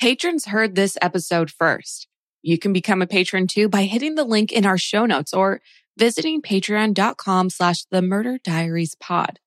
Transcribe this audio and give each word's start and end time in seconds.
Patrons 0.00 0.46
heard 0.46 0.76
this 0.76 0.96
episode 1.02 1.50
first. 1.50 2.08
You 2.40 2.58
can 2.58 2.72
become 2.72 3.02
a 3.02 3.06
patron 3.06 3.46
too 3.46 3.68
by 3.68 3.82
hitting 3.82 4.14
the 4.14 4.24
link 4.24 4.50
in 4.50 4.64
our 4.64 4.78
show 4.78 5.04
notes 5.04 5.34
or 5.34 5.60
visiting 5.98 6.40
patreon.com 6.40 7.50
slash 7.50 7.84
the 7.90 8.00
murder 8.00 8.38
diaries 8.42 8.94
pod. 8.94 9.40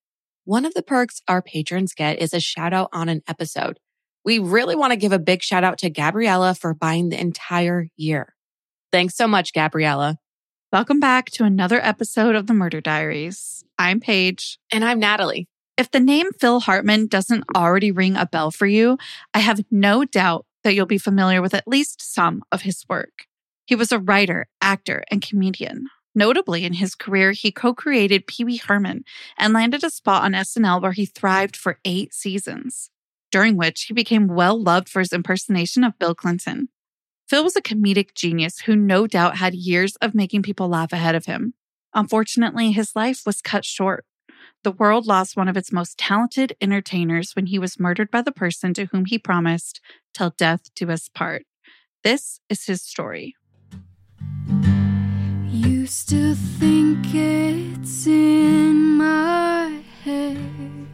One 0.46 0.64
of 0.64 0.76
the 0.76 0.84
perks 0.84 1.24
our 1.28 1.42
patrons 1.42 1.96
get 1.96 2.22
is 2.22 2.36
a 2.36 2.40
shout 2.40 2.72
out 2.72 2.90
on 2.94 3.10
an 3.10 3.24
episode. 3.28 3.80
We 4.24 4.38
really 4.38 4.76
want 4.76 4.92
to 4.92 4.98
give 4.98 5.12
a 5.12 5.18
big 5.18 5.42
shout 5.42 5.64
out 5.64 5.80
to 5.80 5.90
Gabriella 5.90 6.54
for 6.54 6.76
buying 6.76 7.10
the 7.10 7.20
entire 7.20 7.88
year. 7.98 8.36
Thanks 8.92 9.16
so 9.16 9.28
much, 9.28 9.54
Gabriella. 9.54 10.20
Welcome 10.72 11.00
back 11.00 11.32
to 11.32 11.46
another 11.46 11.84
episode 11.84 12.36
of 12.36 12.46
the 12.46 12.54
Murder 12.54 12.80
Diaries. 12.80 13.64
I'm 13.80 14.00
Paige. 14.00 14.60
And 14.72 14.86
I'm 14.86 15.00
Natalie. 15.00 15.48
If 15.76 15.90
the 15.90 16.00
name 16.00 16.28
Phil 16.40 16.60
Hartman 16.60 17.08
doesn't 17.08 17.46
already 17.56 17.92
ring 17.92 18.16
a 18.16 18.28
bell 18.28 18.52
for 18.52 18.68
you, 18.68 18.98
I 19.34 19.40
have 19.40 19.66
no 19.72 20.06
doubt 20.06 20.46
that 20.64 20.76
you'll 20.76 20.86
be 20.86 21.00
familiar 21.00 21.42
with 21.42 21.54
at 21.54 21.68
least 21.68 22.02
some 22.02 22.44
of 22.52 22.62
his 22.62 22.86
work. 22.88 23.26
He 23.66 23.76
was 23.76 23.92
a 23.92 24.00
writer, 24.00 24.48
actor, 24.62 25.04
and 25.10 25.22
comedian. 25.22 25.88
Notably, 26.14 26.64
in 26.64 26.74
his 26.74 26.94
career, 26.94 27.32
he 27.32 27.52
co 27.52 27.74
created 27.74 28.28
Pee 28.28 28.44
Wee 28.44 28.58
Herman 28.58 29.04
and 29.38 29.54
landed 29.54 29.84
a 29.84 29.90
spot 29.90 30.24
on 30.24 30.34
SNL 30.34 30.82
where 30.82 30.92
he 30.92 31.08
thrived 31.08 31.56
for 31.56 31.80
eight 31.84 32.14
seasons, 32.14 32.92
during 33.32 33.58
which 33.58 33.84
he 33.84 33.96
became 33.96 34.28
well 34.28 34.62
loved 34.62 34.88
for 34.88 35.00
his 35.00 35.12
impersonation 35.12 35.84
of 35.84 35.98
Bill 35.98 36.14
Clinton. 36.14 36.70
Phil 37.28 37.44
was 37.44 37.56
a 37.56 37.64
comedic 37.64 38.14
genius 38.14 38.60
who 38.60 38.76
no 38.76 39.08
doubt 39.08 39.38
had 39.38 39.56
years 39.56 39.96
of 39.98 40.14
making 40.14 40.44
people 40.44 40.68
laugh 40.68 40.94
ahead 40.94 41.16
of 41.16 41.26
him. 41.26 41.56
Unfortunately, 41.96 42.72
his 42.72 42.96
life 42.96 43.24
was 43.26 43.42
cut 43.42 43.66
short. 43.66 44.06
The 44.64 44.72
world 44.72 45.06
lost 45.06 45.36
one 45.36 45.50
of 45.50 45.58
its 45.58 45.74
most 45.74 45.98
talented 45.98 46.56
entertainers 46.62 47.36
when 47.36 47.48
he 47.48 47.60
was 47.60 47.82
murdered 47.82 48.10
by 48.10 48.22
the 48.22 48.32
person 48.32 48.74
to 48.76 48.86
whom 48.86 49.04
he 49.04 49.20
promised, 49.20 49.82
till 50.14 50.30
death 50.38 50.74
do 50.74 50.90
us 50.90 51.10
part. 51.10 51.46
This 52.02 52.40
is 52.48 52.66
his 52.66 52.82
story. 52.82 53.36
Used 55.50 56.08
to 56.10 56.34
think 56.36 57.14
it's 57.14 58.08
in 58.08 58.98
my 58.98 59.84
head, 60.06 60.88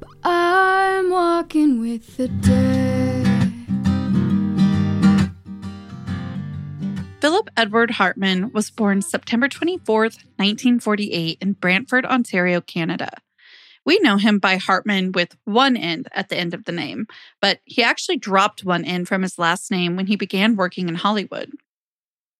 but 0.00 0.10
I'm 0.24 1.08
walking 1.08 1.78
with 1.78 2.16
the 2.16 2.26
dead. 2.26 3.31
Philip 7.22 7.50
Edward 7.56 7.92
Hartman 7.92 8.50
was 8.52 8.72
born 8.72 9.00
September 9.00 9.48
24th, 9.48 10.18
1948, 10.38 11.38
in 11.40 11.52
Brantford, 11.52 12.04
Ontario, 12.04 12.60
Canada. 12.60 13.10
We 13.86 14.00
know 14.00 14.16
him 14.16 14.40
by 14.40 14.56
Hartman 14.56 15.12
with 15.12 15.36
one 15.44 15.76
N 15.76 16.02
at 16.10 16.30
the 16.30 16.36
end 16.36 16.52
of 16.52 16.64
the 16.64 16.72
name, 16.72 17.06
but 17.40 17.60
he 17.64 17.80
actually 17.80 18.16
dropped 18.16 18.64
one 18.64 18.84
N 18.84 19.04
from 19.04 19.22
his 19.22 19.38
last 19.38 19.70
name 19.70 19.94
when 19.94 20.08
he 20.08 20.16
began 20.16 20.56
working 20.56 20.88
in 20.88 20.96
Hollywood. 20.96 21.52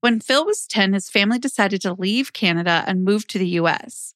When 0.00 0.19
Phil 0.19 0.44
was 0.44 0.66
10, 0.66 0.94
his 0.94 1.08
family 1.08 1.38
decided 1.38 1.80
to 1.83 1.94
leave 1.94 2.33
Canada 2.33 2.83
and 2.84 3.05
move 3.05 3.28
to 3.28 3.38
the 3.38 3.50
US. 3.60 4.14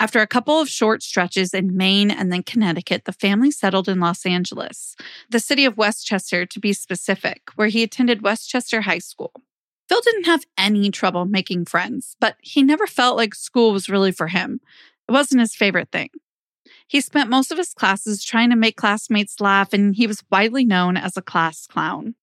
After 0.00 0.18
a 0.18 0.26
couple 0.26 0.60
of 0.60 0.68
short 0.68 1.04
stretches 1.04 1.54
in 1.54 1.76
Maine 1.76 2.10
and 2.10 2.32
then 2.32 2.42
Connecticut, 2.42 3.04
the 3.04 3.12
family 3.12 3.52
settled 3.52 3.88
in 3.88 4.00
Los 4.00 4.26
Angeles, 4.26 4.96
the 5.30 5.38
city 5.38 5.64
of 5.64 5.78
Westchester 5.78 6.44
to 6.44 6.58
be 6.58 6.72
specific, 6.72 7.50
where 7.54 7.68
he 7.68 7.84
attended 7.84 8.22
Westchester 8.22 8.80
High 8.80 8.98
School. 8.98 9.44
Phil 9.88 10.00
didn't 10.02 10.26
have 10.26 10.44
any 10.56 10.90
trouble 10.90 11.24
making 11.24 11.64
friends, 11.64 12.14
but 12.20 12.36
he 12.42 12.62
never 12.62 12.86
felt 12.86 13.16
like 13.16 13.34
school 13.34 13.72
was 13.72 13.88
really 13.88 14.12
for 14.12 14.28
him. 14.28 14.60
It 15.08 15.12
wasn't 15.12 15.40
his 15.40 15.54
favorite 15.54 15.90
thing. 15.90 16.10
He 16.86 17.00
spent 17.00 17.30
most 17.30 17.50
of 17.50 17.58
his 17.58 17.72
classes 17.72 18.24
trying 18.24 18.50
to 18.50 18.56
make 18.56 18.76
classmates 18.76 19.40
laugh, 19.40 19.72
and 19.72 19.94
he 19.94 20.06
was 20.06 20.24
widely 20.30 20.64
known 20.64 20.96
as 20.96 21.16
a 21.16 21.22
class 21.22 21.66
clown. 21.66 22.14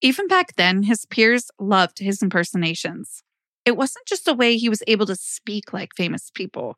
Even 0.00 0.26
back 0.26 0.56
then, 0.56 0.82
his 0.82 1.06
peers 1.06 1.50
loved 1.58 2.00
his 2.00 2.22
impersonations. 2.22 3.22
It 3.64 3.76
wasn't 3.76 4.06
just 4.06 4.28
a 4.28 4.34
way 4.34 4.56
he 4.56 4.68
was 4.68 4.82
able 4.86 5.06
to 5.06 5.16
speak 5.16 5.72
like 5.72 5.96
famous 5.96 6.30
people. 6.34 6.76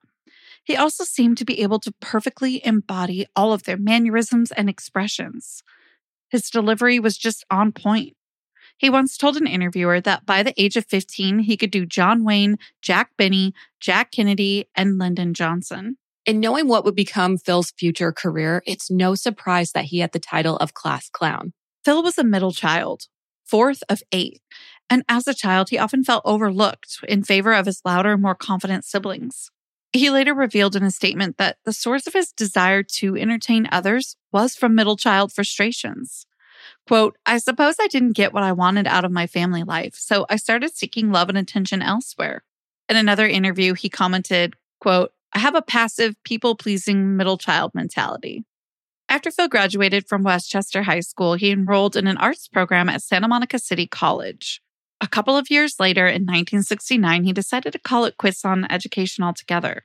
He 0.64 0.76
also 0.76 1.04
seemed 1.04 1.38
to 1.38 1.44
be 1.44 1.62
able 1.62 1.80
to 1.80 1.94
perfectly 2.00 2.64
embody 2.64 3.26
all 3.34 3.52
of 3.52 3.64
their 3.64 3.76
mannerisms 3.78 4.52
and 4.52 4.68
expressions. 4.68 5.62
His 6.30 6.50
delivery 6.50 6.98
was 6.98 7.16
just 7.16 7.44
on 7.50 7.72
point. 7.72 8.17
He 8.78 8.88
once 8.88 9.16
told 9.16 9.36
an 9.36 9.46
interviewer 9.46 10.00
that 10.00 10.24
by 10.24 10.42
the 10.42 10.54
age 10.60 10.76
of 10.76 10.86
15, 10.86 11.40
he 11.40 11.56
could 11.56 11.72
do 11.72 11.84
John 11.84 12.24
Wayne, 12.24 12.56
Jack 12.80 13.10
Benny, 13.18 13.52
Jack 13.80 14.12
Kennedy, 14.12 14.68
and 14.76 14.98
Lyndon 14.98 15.34
Johnson. 15.34 15.98
And 16.26 16.40
knowing 16.40 16.68
what 16.68 16.84
would 16.84 16.94
become 16.94 17.38
Phil's 17.38 17.72
future 17.72 18.12
career, 18.12 18.62
it's 18.66 18.90
no 18.90 19.14
surprise 19.14 19.72
that 19.72 19.86
he 19.86 19.98
had 19.98 20.12
the 20.12 20.20
title 20.20 20.56
of 20.58 20.74
class 20.74 21.08
clown. 21.08 21.52
Phil 21.84 22.02
was 22.02 22.18
a 22.18 22.24
middle 22.24 22.52
child, 22.52 23.06
fourth 23.44 23.82
of 23.88 24.02
eight. 24.12 24.40
And 24.88 25.04
as 25.08 25.26
a 25.26 25.34
child, 25.34 25.70
he 25.70 25.78
often 25.78 26.04
felt 26.04 26.22
overlooked 26.24 26.98
in 27.08 27.24
favor 27.24 27.52
of 27.52 27.66
his 27.66 27.82
louder, 27.84 28.16
more 28.16 28.34
confident 28.34 28.84
siblings. 28.84 29.50
He 29.92 30.10
later 30.10 30.34
revealed 30.34 30.76
in 30.76 30.82
a 30.82 30.90
statement 30.90 31.38
that 31.38 31.56
the 31.64 31.72
source 31.72 32.06
of 32.06 32.12
his 32.12 32.30
desire 32.30 32.82
to 32.82 33.16
entertain 33.16 33.68
others 33.72 34.16
was 34.30 34.54
from 34.54 34.74
middle 34.74 34.96
child 34.96 35.32
frustrations. 35.32 36.26
Quote, 36.86 37.16
I 37.26 37.38
suppose 37.38 37.76
I 37.80 37.88
didn't 37.88 38.16
get 38.16 38.32
what 38.32 38.42
I 38.42 38.52
wanted 38.52 38.86
out 38.86 39.04
of 39.04 39.12
my 39.12 39.26
family 39.26 39.62
life, 39.62 39.94
so 39.94 40.26
I 40.28 40.36
started 40.36 40.76
seeking 40.76 41.12
love 41.12 41.28
and 41.28 41.38
attention 41.38 41.82
elsewhere. 41.82 42.42
In 42.88 42.96
another 42.96 43.26
interview, 43.26 43.74
he 43.74 43.88
commented, 43.88 44.54
quote, 44.80 45.12
I 45.34 45.40
have 45.40 45.54
a 45.54 45.62
passive, 45.62 46.16
people 46.24 46.54
pleasing 46.54 47.16
middle 47.16 47.36
child 47.36 47.74
mentality. 47.74 48.44
After 49.10 49.30
Phil 49.30 49.48
graduated 49.48 50.06
from 50.06 50.22
Westchester 50.22 50.82
High 50.82 51.00
School, 51.00 51.34
he 51.34 51.50
enrolled 51.50 51.96
in 51.96 52.06
an 52.06 52.18
arts 52.18 52.48
program 52.48 52.88
at 52.88 53.02
Santa 53.02 53.28
Monica 53.28 53.58
City 53.58 53.86
College. 53.86 54.62
A 55.00 55.06
couple 55.06 55.36
of 55.36 55.50
years 55.50 55.78
later, 55.78 56.06
in 56.06 56.22
1969, 56.22 57.24
he 57.24 57.32
decided 57.32 57.72
to 57.72 57.78
call 57.78 58.04
it 58.04 58.16
quits 58.18 58.44
on 58.44 58.70
education 58.70 59.24
altogether. 59.24 59.84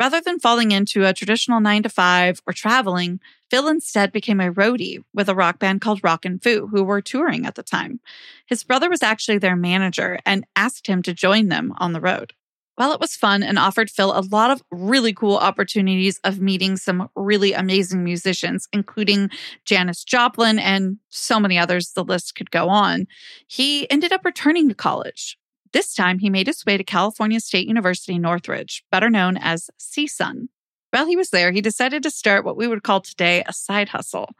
Rather 0.00 0.20
than 0.20 0.40
falling 0.40 0.72
into 0.72 1.04
a 1.04 1.12
traditional 1.12 1.60
nine 1.60 1.82
to 1.82 1.88
five 1.88 2.40
or 2.46 2.52
traveling, 2.52 3.20
Phil 3.50 3.68
instead 3.68 4.12
became 4.12 4.40
a 4.40 4.52
roadie 4.52 5.02
with 5.12 5.28
a 5.28 5.34
rock 5.34 5.58
band 5.58 5.80
called 5.80 6.04
Rockin' 6.04 6.38
Foo, 6.38 6.68
who 6.68 6.84
were 6.84 7.02
touring 7.02 7.46
at 7.46 7.56
the 7.56 7.62
time. 7.62 8.00
His 8.46 8.62
brother 8.62 8.88
was 8.88 9.02
actually 9.02 9.38
their 9.38 9.56
manager 9.56 10.20
and 10.24 10.46
asked 10.54 10.86
him 10.86 11.02
to 11.02 11.12
join 11.12 11.48
them 11.48 11.74
on 11.78 11.92
the 11.92 12.00
road. 12.00 12.32
While 12.76 12.92
it 12.92 13.00
was 13.00 13.14
fun 13.14 13.42
and 13.42 13.58
offered 13.58 13.90
Phil 13.90 14.16
a 14.16 14.24
lot 14.30 14.50
of 14.50 14.62
really 14.70 15.12
cool 15.12 15.36
opportunities 15.36 16.18
of 16.24 16.40
meeting 16.40 16.78
some 16.78 17.10
really 17.14 17.52
amazing 17.52 18.04
musicians, 18.04 18.68
including 18.72 19.28
Janis 19.66 20.02
Joplin 20.02 20.58
and 20.58 20.96
so 21.10 21.38
many 21.38 21.58
others, 21.58 21.92
the 21.92 22.04
list 22.04 22.36
could 22.36 22.50
go 22.50 22.70
on, 22.70 23.06
he 23.46 23.90
ended 23.90 24.12
up 24.12 24.24
returning 24.24 24.68
to 24.68 24.74
college. 24.74 25.36
This 25.72 25.94
time, 25.94 26.20
he 26.20 26.30
made 26.30 26.46
his 26.46 26.64
way 26.64 26.78
to 26.78 26.84
California 26.84 27.40
State 27.40 27.68
University 27.68 28.18
Northridge, 28.18 28.82
better 28.90 29.10
known 29.10 29.36
as 29.36 29.70
CSUN. 29.78 30.48
While 30.90 31.06
he 31.06 31.16
was 31.16 31.30
there, 31.30 31.52
he 31.52 31.60
decided 31.60 32.02
to 32.02 32.10
start 32.10 32.44
what 32.44 32.56
we 32.56 32.66
would 32.66 32.82
call 32.82 33.00
today 33.00 33.44
a 33.46 33.52
side 33.52 33.90
hustle. 33.90 34.30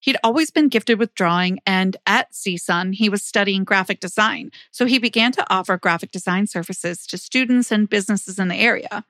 He'd 0.00 0.18
always 0.22 0.50
been 0.50 0.68
gifted 0.68 0.98
with 0.98 1.14
drawing, 1.14 1.60
and 1.64 1.96
at 2.06 2.32
CSUN, 2.32 2.94
he 2.94 3.08
was 3.08 3.22
studying 3.22 3.64
graphic 3.64 4.00
design. 4.00 4.50
So 4.70 4.84
he 4.84 4.98
began 4.98 5.32
to 5.32 5.46
offer 5.50 5.78
graphic 5.78 6.10
design 6.10 6.46
services 6.46 7.06
to 7.06 7.16
students 7.16 7.72
and 7.72 7.88
businesses 7.88 8.38
in 8.38 8.48
the 8.48 8.56
area. 8.56 9.06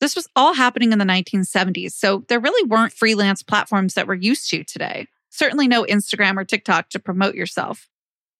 This 0.00 0.16
was 0.16 0.26
all 0.34 0.54
happening 0.54 0.90
in 0.90 0.98
the 0.98 1.04
1970s, 1.04 1.92
so 1.92 2.24
there 2.28 2.40
really 2.40 2.66
weren't 2.66 2.94
freelance 2.94 3.42
platforms 3.42 3.92
that 3.92 4.08
we're 4.08 4.14
used 4.14 4.48
to 4.50 4.64
today. 4.64 5.06
Certainly 5.28 5.68
no 5.68 5.84
Instagram 5.84 6.38
or 6.38 6.44
TikTok 6.44 6.88
to 6.90 6.98
promote 6.98 7.34
yourself. 7.34 7.88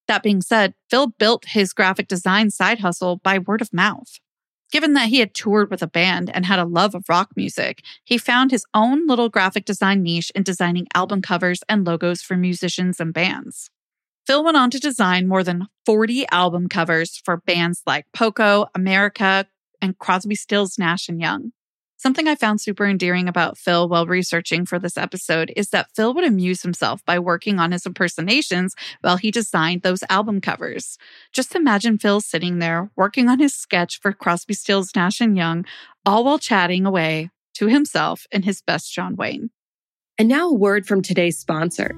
That 0.08 0.22
being 0.22 0.40
said, 0.40 0.74
Phil 0.88 1.08
built 1.08 1.44
his 1.44 1.74
graphic 1.74 2.08
design 2.08 2.50
side 2.50 2.80
hustle 2.80 3.16
by 3.16 3.38
word 3.38 3.60
of 3.60 3.72
mouth. 3.72 4.18
Given 4.72 4.94
that 4.94 5.10
he 5.10 5.18
had 5.18 5.34
toured 5.34 5.70
with 5.70 5.82
a 5.82 5.86
band 5.86 6.30
and 6.34 6.46
had 6.46 6.58
a 6.58 6.64
love 6.64 6.94
of 6.94 7.08
rock 7.08 7.30
music, 7.36 7.82
he 8.04 8.16
found 8.16 8.50
his 8.50 8.64
own 8.72 9.06
little 9.06 9.28
graphic 9.28 9.66
design 9.66 10.02
niche 10.02 10.32
in 10.34 10.42
designing 10.42 10.88
album 10.94 11.20
covers 11.20 11.62
and 11.68 11.86
logos 11.86 12.22
for 12.22 12.38
musicians 12.38 12.98
and 12.98 13.12
bands. 13.12 13.70
Phil 14.26 14.42
went 14.42 14.56
on 14.56 14.70
to 14.70 14.80
design 14.80 15.28
more 15.28 15.44
than 15.44 15.66
40 15.84 16.26
album 16.30 16.68
covers 16.68 17.20
for 17.22 17.36
bands 17.36 17.82
like 17.86 18.06
Poco, 18.14 18.66
America, 18.74 19.46
and 19.82 19.98
Crosby, 19.98 20.36
Stills, 20.36 20.78
Nash 20.78 21.06
and 21.08 21.20
Young. 21.20 21.52
Something 22.02 22.26
I 22.26 22.34
found 22.34 22.60
super 22.60 22.84
endearing 22.84 23.28
about 23.28 23.56
Phil 23.56 23.88
while 23.88 24.06
researching 24.06 24.66
for 24.66 24.80
this 24.80 24.98
episode 24.98 25.52
is 25.54 25.68
that 25.68 25.94
Phil 25.94 26.12
would 26.14 26.24
amuse 26.24 26.60
himself 26.60 27.04
by 27.04 27.20
working 27.20 27.60
on 27.60 27.70
his 27.70 27.86
impersonations 27.86 28.74
while 29.02 29.18
he 29.18 29.30
designed 29.30 29.82
those 29.82 30.02
album 30.10 30.40
covers. 30.40 30.98
Just 31.32 31.54
imagine 31.54 31.98
Phil 31.98 32.20
sitting 32.20 32.58
there 32.58 32.90
working 32.96 33.28
on 33.28 33.38
his 33.38 33.54
sketch 33.54 34.00
for 34.00 34.12
Crosby, 34.12 34.52
Stills, 34.52 34.96
Nash 34.96 35.20
and 35.20 35.36
Young, 35.36 35.64
all 36.04 36.24
while 36.24 36.40
chatting 36.40 36.86
away 36.86 37.30
to 37.54 37.68
himself 37.68 38.26
in 38.32 38.42
his 38.42 38.60
best 38.62 38.92
John 38.92 39.14
Wayne. 39.14 39.50
And 40.18 40.28
now 40.28 40.48
a 40.48 40.54
word 40.54 40.88
from 40.88 41.02
today's 41.02 41.38
sponsor. 41.38 41.94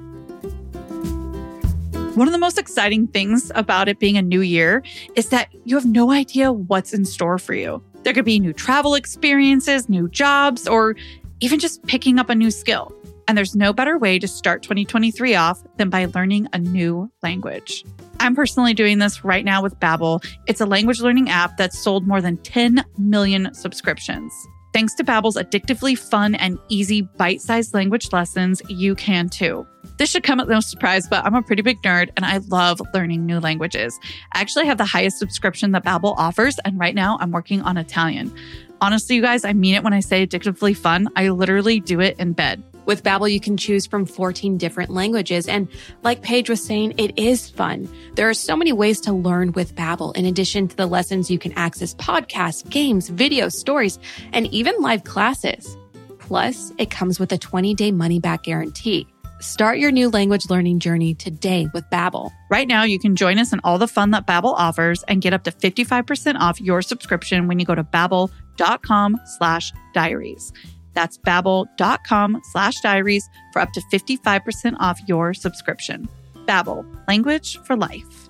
One 2.15 2.29
of 2.29 2.33
the 2.33 2.39
most 2.39 2.59
exciting 2.59 3.07
things 3.07 3.51
about 3.55 3.89
it 3.89 3.99
being 3.99 4.19
a 4.19 4.23
new 4.23 4.43
year 4.43 4.83
is 5.15 5.31
that 5.31 5.49
you 5.65 5.77
have 5.77 5.87
no 5.87 6.11
idea 6.11 6.53
what's 6.53 6.93
in 6.93 7.07
store 7.07 7.39
for 7.39 7.55
you. 7.55 7.83
There 8.05 8.13
could 8.13 8.25
be 8.25 8.39
new 8.39 8.53
travel 8.53 8.95
experiences, 8.95 9.89
new 9.89 10.09
jobs, 10.09 10.69
or 10.69 10.95
even 11.41 11.59
just 11.59 11.83
picking 11.87 12.19
up 12.19 12.29
a 12.29 12.35
new 12.35 12.51
skill. 12.51 12.95
And 13.27 13.39
there's 13.39 13.57
no 13.57 13.73
better 13.73 13.99
way 13.99 14.19
to 14.19 14.29
start 14.29 14.63
2023 14.63 15.35
off 15.35 15.63
than 15.79 15.89
by 15.89 16.05
learning 16.07 16.49
a 16.53 16.59
new 16.59 17.11
language. 17.23 17.83
I'm 18.21 18.37
personally 18.37 18.75
doing 18.75 18.99
this 18.99 19.25
right 19.25 19.45
now 19.45 19.63
with 19.63 19.79
Babbel. 19.81 20.23
It's 20.47 20.61
a 20.61 20.67
language 20.67 21.01
learning 21.01 21.31
app 21.31 21.57
that's 21.57 21.79
sold 21.79 22.07
more 22.07 22.21
than 22.21 22.37
10 22.39 22.85
million 22.99 23.53
subscriptions. 23.55 24.33
Thanks 24.75 24.93
to 24.95 25.05
Babbel's 25.05 25.37
addictively 25.37 25.97
fun 25.97 26.35
and 26.35 26.59
easy 26.69 27.03
bite-sized 27.03 27.75
language 27.75 28.13
lessons, 28.13 28.61
you 28.69 28.97
can 28.97 29.29
too. 29.29 29.65
This 29.99 30.11
should 30.11 30.25
come 30.25 30.41
at 30.41 30.49
no 30.49 30.59
surprise, 30.59 31.07
but 31.07 31.25
I'm 31.25 31.37
a 31.37 31.43
pretty 31.43 31.63
big 31.63 31.81
nerd 31.83 32.11
and 32.17 32.25
I 32.25 32.39
love 32.49 32.83
learning 32.93 33.25
new 33.25 33.39
languages. 33.39 33.97
I 34.33 34.41
actually 34.41 34.67
have 34.67 34.79
the 34.79 34.85
highest 34.85 35.21
subscription 35.21 35.71
that 35.71 35.85
Babbel 35.85 36.17
offers, 36.19 36.59
and 36.65 36.77
right 36.77 36.97
now 36.97 37.19
I'm 37.21 37.31
working 37.31 37.63
on 37.63 37.77
Italian. 37.77 38.35
Honestly, 38.81 39.15
you 39.15 39.23
guys, 39.23 39.45
I 39.45 39.53
mean 39.53 39.77
it 39.77 39.85
when 39.85 39.93
I 39.93 40.01
say 40.01 40.27
addictively 40.27 40.77
fun. 40.77 41.09
I 41.15 41.29
literally 41.29 41.79
do 41.79 42.01
it 42.01 42.19
in 42.19 42.33
bed. 42.33 42.61
With 42.87 43.03
Babbel, 43.03 43.33
you 43.33 43.41
can 43.41 43.57
choose 43.57 43.87
from 43.87 44.07
14 44.07 44.59
different 44.59 44.91
languages. 44.91 45.49
And 45.49 45.69
like 46.03 46.23
Paige 46.23 46.51
was 46.51 46.65
saying, 46.65 46.95
it 46.99 47.19
is 47.19 47.49
fun. 47.51 47.89
There 48.15 48.29
are 48.29 48.35
so 48.35 48.57
many 48.57 48.73
ways 48.73 49.01
to 49.03 49.13
learn 49.13 49.53
with 49.53 49.75
Babbel. 49.75 50.17
In 50.17 50.27
addition 50.27 50.69
to 50.69 50.77
the 50.77 50.87
lessons, 50.87 51.31
you 51.31 51.39
can 51.39 51.53
access 51.53 51.95
podcasts, 51.95 52.69
games, 52.69 53.11
videos, 53.11 53.53
stories, 53.53 53.99
and 54.33 54.47
even 54.49 54.75
live 54.81 55.05
classes. 55.05 55.77
Plus, 56.19 56.73
it 56.79 56.91
comes 56.91 57.21
with 57.21 57.33
a 57.33 57.39
20-day 57.39 57.93
money-back 57.93 58.45
guarantee. 58.45 59.07
Start 59.41 59.79
your 59.79 59.91
new 59.91 60.09
language 60.09 60.49
learning 60.49 60.79
journey 60.79 61.13
today 61.13 61.69
with 61.75 61.85
Babbel. 61.91 62.31
Right 62.51 62.67
now, 62.67 62.85
you 62.85 62.99
can 62.99 63.15
join 63.15 63.39
us 63.39 63.53
in 63.53 63.61
all 63.63 63.77
the 63.77 63.87
fun 63.87 64.11
that 64.13 64.27
Babbel 64.27 64.55
offers 64.57 65.03
and 65.03 65.21
get 65.21 65.35
up 65.35 65.45
to 65.45 65.51
55% 65.51 66.37
off 66.39 66.61
your 66.63 66.81
subscription 66.81 67.47
when 67.47 67.59
you 67.59 67.67
go 67.67 67.75
to 67.75 67.85
babbel.com 67.85 69.21
slash 69.37 69.73
diaries. 69.93 70.51
That's 70.95 71.19
babbel.com 71.19 72.41
slash 72.53 72.81
diaries 72.81 73.29
for 73.53 73.61
up 73.61 73.73
to 73.73 73.83
55% 73.93 74.77
off 74.79 75.01
your 75.07 75.35
subscription. 75.35 76.09
Babbel, 76.47 76.85
language 77.09 77.59
for 77.65 77.77
life. 77.77 78.29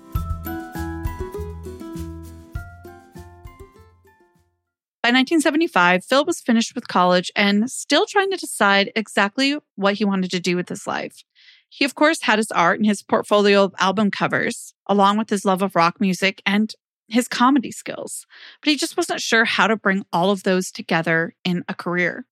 By 5.05 5.09
1975, 5.09 6.03
Phil 6.03 6.25
was 6.25 6.41
finished 6.41 6.73
with 6.73 6.87
college 6.87 7.31
and 7.35 7.69
still 7.69 8.07
trying 8.07 8.31
to 8.31 8.37
decide 8.37 8.91
exactly 8.95 9.55
what 9.75 9.93
he 9.93 10.05
wanted 10.05 10.31
to 10.31 10.39
do 10.39 10.55
with 10.55 10.67
his 10.67 10.87
life. 10.87 11.23
He, 11.69 11.85
of 11.85 11.93
course, 11.93 12.23
had 12.23 12.39
his 12.39 12.49
art 12.49 12.79
and 12.79 12.87
his 12.87 13.03
portfolio 13.03 13.65
of 13.65 13.75
album 13.77 14.09
covers, 14.09 14.73
along 14.87 15.19
with 15.19 15.29
his 15.29 15.45
love 15.45 15.61
of 15.61 15.75
rock 15.75 16.01
music 16.01 16.41
and 16.43 16.73
his 17.07 17.27
comedy 17.27 17.71
skills, 17.71 18.25
but 18.61 18.71
he 18.71 18.77
just 18.77 18.97
wasn't 18.97 19.21
sure 19.21 19.45
how 19.45 19.67
to 19.67 19.75
bring 19.75 20.05
all 20.11 20.31
of 20.31 20.41
those 20.41 20.71
together 20.71 21.35
in 21.43 21.63
a 21.69 21.75
career. 21.75 22.25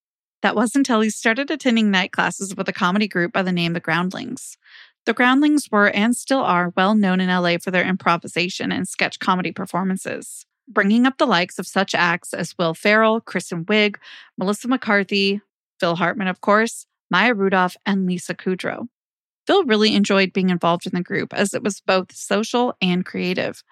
That 0.44 0.56
was 0.56 0.76
until 0.76 1.00
he 1.00 1.10
started 1.10 1.50
attending 1.50 1.90
night 1.90 2.12
classes 2.12 2.54
with 2.54 2.68
a 2.68 2.74
comedy 2.74 3.08
group 3.08 3.32
by 3.32 3.44
the 3.44 3.54
name 3.54 3.72
The 3.72 3.80
Groundlings. 3.80 4.58
The 5.06 5.14
Groundlings 5.14 5.72
were 5.72 5.90
and 5.90 6.14
still 6.14 6.42
are 6.42 6.74
well 6.76 6.96
known 6.96 7.22
in 7.22 7.30
LA 7.30 7.58
for 7.58 7.72
their 7.72 7.88
improvisation 7.88 8.70
and 8.70 8.86
sketch 8.86 9.20
comedy 9.20 9.54
performances, 9.54 10.46
bringing 10.68 11.06
up 11.06 11.18
the 11.18 11.26
likes 11.26 11.60
of 11.60 11.66
such 11.66 11.96
acts 11.96 12.34
as 12.34 12.58
Will 12.58 12.74
Ferrell, 12.74 13.22
Kristen 13.22 13.64
Wiig, 13.64 13.96
Melissa 14.38 14.68
McCarthy, 14.68 15.40
Phil 15.80 15.96
Hartman, 15.96 16.28
of 16.28 16.42
course, 16.42 16.88
Maya 17.10 17.34
Rudolph, 17.34 17.78
and 17.86 18.06
Lisa 18.06 18.36
Kudrow. 18.36 18.90
Phil 19.48 19.64
really 19.64 19.96
enjoyed 19.96 20.34
being 20.34 20.50
involved 20.50 20.86
in 20.86 20.92
the 20.94 21.02
group 21.02 21.34
as 21.34 21.54
it 21.54 21.64
was 21.64 21.80
both 21.80 22.14
social 22.14 22.76
and 22.82 23.06
creative. 23.06 23.64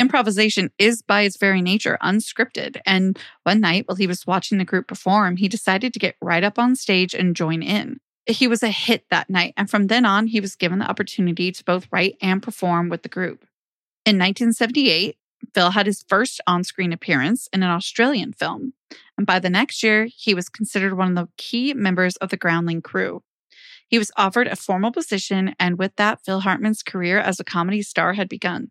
Improvisation 0.00 0.70
is 0.78 1.02
by 1.02 1.22
its 1.22 1.36
very 1.36 1.60
nature 1.60 1.98
unscripted. 2.02 2.80
And 2.86 3.18
one 3.42 3.60
night 3.60 3.86
while 3.86 3.96
he 3.96 4.06
was 4.06 4.26
watching 4.26 4.56
the 4.56 4.64
group 4.64 4.88
perform, 4.88 5.36
he 5.36 5.46
decided 5.46 5.92
to 5.92 5.98
get 5.98 6.16
right 6.22 6.42
up 6.42 6.58
on 6.58 6.74
stage 6.74 7.12
and 7.14 7.36
join 7.36 7.62
in. 7.62 8.00
He 8.26 8.48
was 8.48 8.62
a 8.62 8.70
hit 8.70 9.04
that 9.10 9.28
night. 9.28 9.52
And 9.58 9.68
from 9.68 9.88
then 9.88 10.06
on, 10.06 10.26
he 10.26 10.40
was 10.40 10.56
given 10.56 10.78
the 10.78 10.88
opportunity 10.88 11.52
to 11.52 11.64
both 11.64 11.86
write 11.92 12.16
and 12.22 12.42
perform 12.42 12.88
with 12.88 13.02
the 13.02 13.10
group. 13.10 13.44
In 14.06 14.16
1978, 14.16 15.18
Phil 15.54 15.70
had 15.72 15.84
his 15.84 16.02
first 16.08 16.40
on 16.46 16.64
screen 16.64 16.94
appearance 16.94 17.48
in 17.52 17.62
an 17.62 17.68
Australian 17.70 18.32
film. 18.32 18.72
And 19.18 19.26
by 19.26 19.38
the 19.38 19.50
next 19.50 19.82
year, 19.82 20.08
he 20.10 20.32
was 20.32 20.48
considered 20.48 20.96
one 20.96 21.10
of 21.10 21.14
the 21.14 21.28
key 21.36 21.74
members 21.74 22.16
of 22.16 22.30
the 22.30 22.38
Groundling 22.38 22.80
crew. 22.80 23.22
He 23.86 23.98
was 23.98 24.12
offered 24.16 24.46
a 24.46 24.56
formal 24.56 24.92
position, 24.92 25.54
and 25.58 25.76
with 25.76 25.96
that, 25.96 26.24
Phil 26.24 26.40
Hartman's 26.40 26.82
career 26.82 27.18
as 27.18 27.38
a 27.38 27.44
comedy 27.44 27.82
star 27.82 28.14
had 28.14 28.28
begun. 28.28 28.70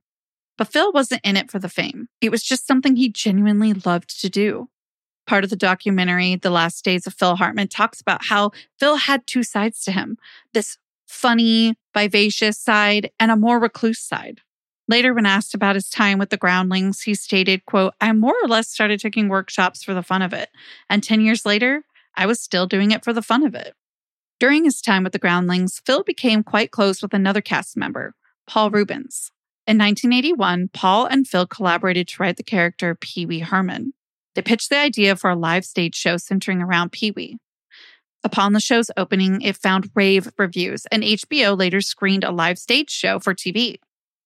But 0.60 0.68
Phil 0.68 0.92
wasn't 0.92 1.22
in 1.24 1.38
it 1.38 1.50
for 1.50 1.58
the 1.58 1.70
fame. 1.70 2.10
It 2.20 2.32
was 2.32 2.44
just 2.44 2.68
something 2.68 2.98
he 2.98 3.08
genuinely 3.08 3.72
loved 3.72 4.20
to 4.20 4.30
do. 4.30 4.68
Part 5.26 5.46
of 5.46 5.50
the 5.50 5.56
documentary, 5.56 6.36
The 6.36 6.50
Last 6.50 6.84
Days 6.84 7.08
of 7.08 7.14
Phil 7.14 7.38
Hartman, 7.38 7.70
talks 7.70 8.02
about 8.02 8.26
how 8.26 8.52
Phil 8.78 8.98
had 8.98 9.26
two 9.26 9.42
sides 9.42 9.82
to 9.86 9.94
him 9.94 10.18
this 10.54 10.78
funny, 11.08 11.78
vivacious 11.96 12.58
side 12.58 13.10
and 13.22 13.32
a 13.32 13.38
more 13.38 13.58
recluse 13.58 14.00
side. 14.00 14.42
Later, 14.90 15.14
when 15.14 15.26
asked 15.26 15.56
about 15.56 15.76
his 15.76 15.90
time 15.90 16.20
with 16.20 16.30
the 16.30 16.36
groundlings, 16.36 17.04
he 17.04 17.16
stated, 17.16 17.66
quote, 17.66 17.94
I 18.02 18.12
more 18.12 18.36
or 18.44 18.50
less 18.50 18.68
started 18.68 19.00
taking 19.00 19.30
workshops 19.30 19.82
for 19.82 19.94
the 19.94 20.04
fun 20.04 20.22
of 20.22 20.34
it. 20.34 20.50
And 20.90 21.02
10 21.02 21.22
years 21.22 21.46
later, 21.46 21.86
I 22.16 22.26
was 22.26 22.42
still 22.42 22.68
doing 22.68 22.92
it 22.92 23.06
for 23.06 23.14
the 23.14 23.22
fun 23.22 23.46
of 23.46 23.56
it. 23.56 23.76
During 24.42 24.66
his 24.66 24.82
time 24.82 25.06
with 25.06 25.14
the 25.14 25.20
groundlings, 25.20 25.82
Phil 25.86 26.04
became 26.04 26.44
quite 26.44 26.72
close 26.72 27.02
with 27.02 27.14
another 27.14 27.40
cast 27.40 27.78
member, 27.78 28.14
Paul 28.46 28.72
Reubens. 28.72 29.32
In 29.70 29.78
1981, 29.78 30.70
Paul 30.74 31.06
and 31.06 31.28
Phil 31.28 31.46
collaborated 31.46 32.08
to 32.08 32.24
write 32.24 32.38
the 32.38 32.44
character 32.44 32.96
Pee 32.96 33.28
Wee 33.28 33.42
Herman. 33.42 33.94
They 34.34 34.42
pitched 34.42 34.72
the 34.72 34.80
idea 34.80 35.16
for 35.16 35.30
a 35.30 35.36
live 35.36 35.64
stage 35.64 35.94
show 35.94 36.18
centering 36.18 36.60
around 36.60 36.92
Pee 36.92 37.12
Wee. 37.12 37.38
Upon 38.24 38.54
the 38.54 38.60
show's 38.60 38.90
opening, 38.98 39.44
it 39.44 39.56
found 39.56 39.92
rave 39.94 40.34
reviews, 40.40 40.88
and 40.88 41.04
HBO 41.04 41.56
later 41.56 41.82
screened 41.82 42.24
a 42.24 42.32
live 42.32 42.58
stage 42.58 42.90
show 42.90 43.20
for 43.20 43.36
TV. 43.36 43.76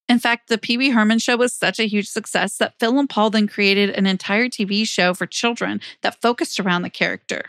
In 0.07 0.17
fact, 0.17 0.47
the 0.47 0.57
Pee 0.57 0.77
Wee 0.77 0.91
Herman 0.91 1.19
show 1.19 1.35
was 1.35 1.53
such 1.53 1.77
a 1.77 1.89
huge 1.89 2.07
success 2.07 2.55
that 2.59 2.79
Phil 2.79 2.97
and 2.97 3.09
Paul 3.09 3.29
then 3.29 3.49
created 3.49 3.89
an 3.89 4.05
entire 4.05 4.47
TV 4.47 4.87
show 4.87 5.13
for 5.13 5.25
children 5.25 5.81
that 6.03 6.21
focused 6.21 6.57
around 6.57 6.83
the 6.83 6.89
character. 6.89 7.47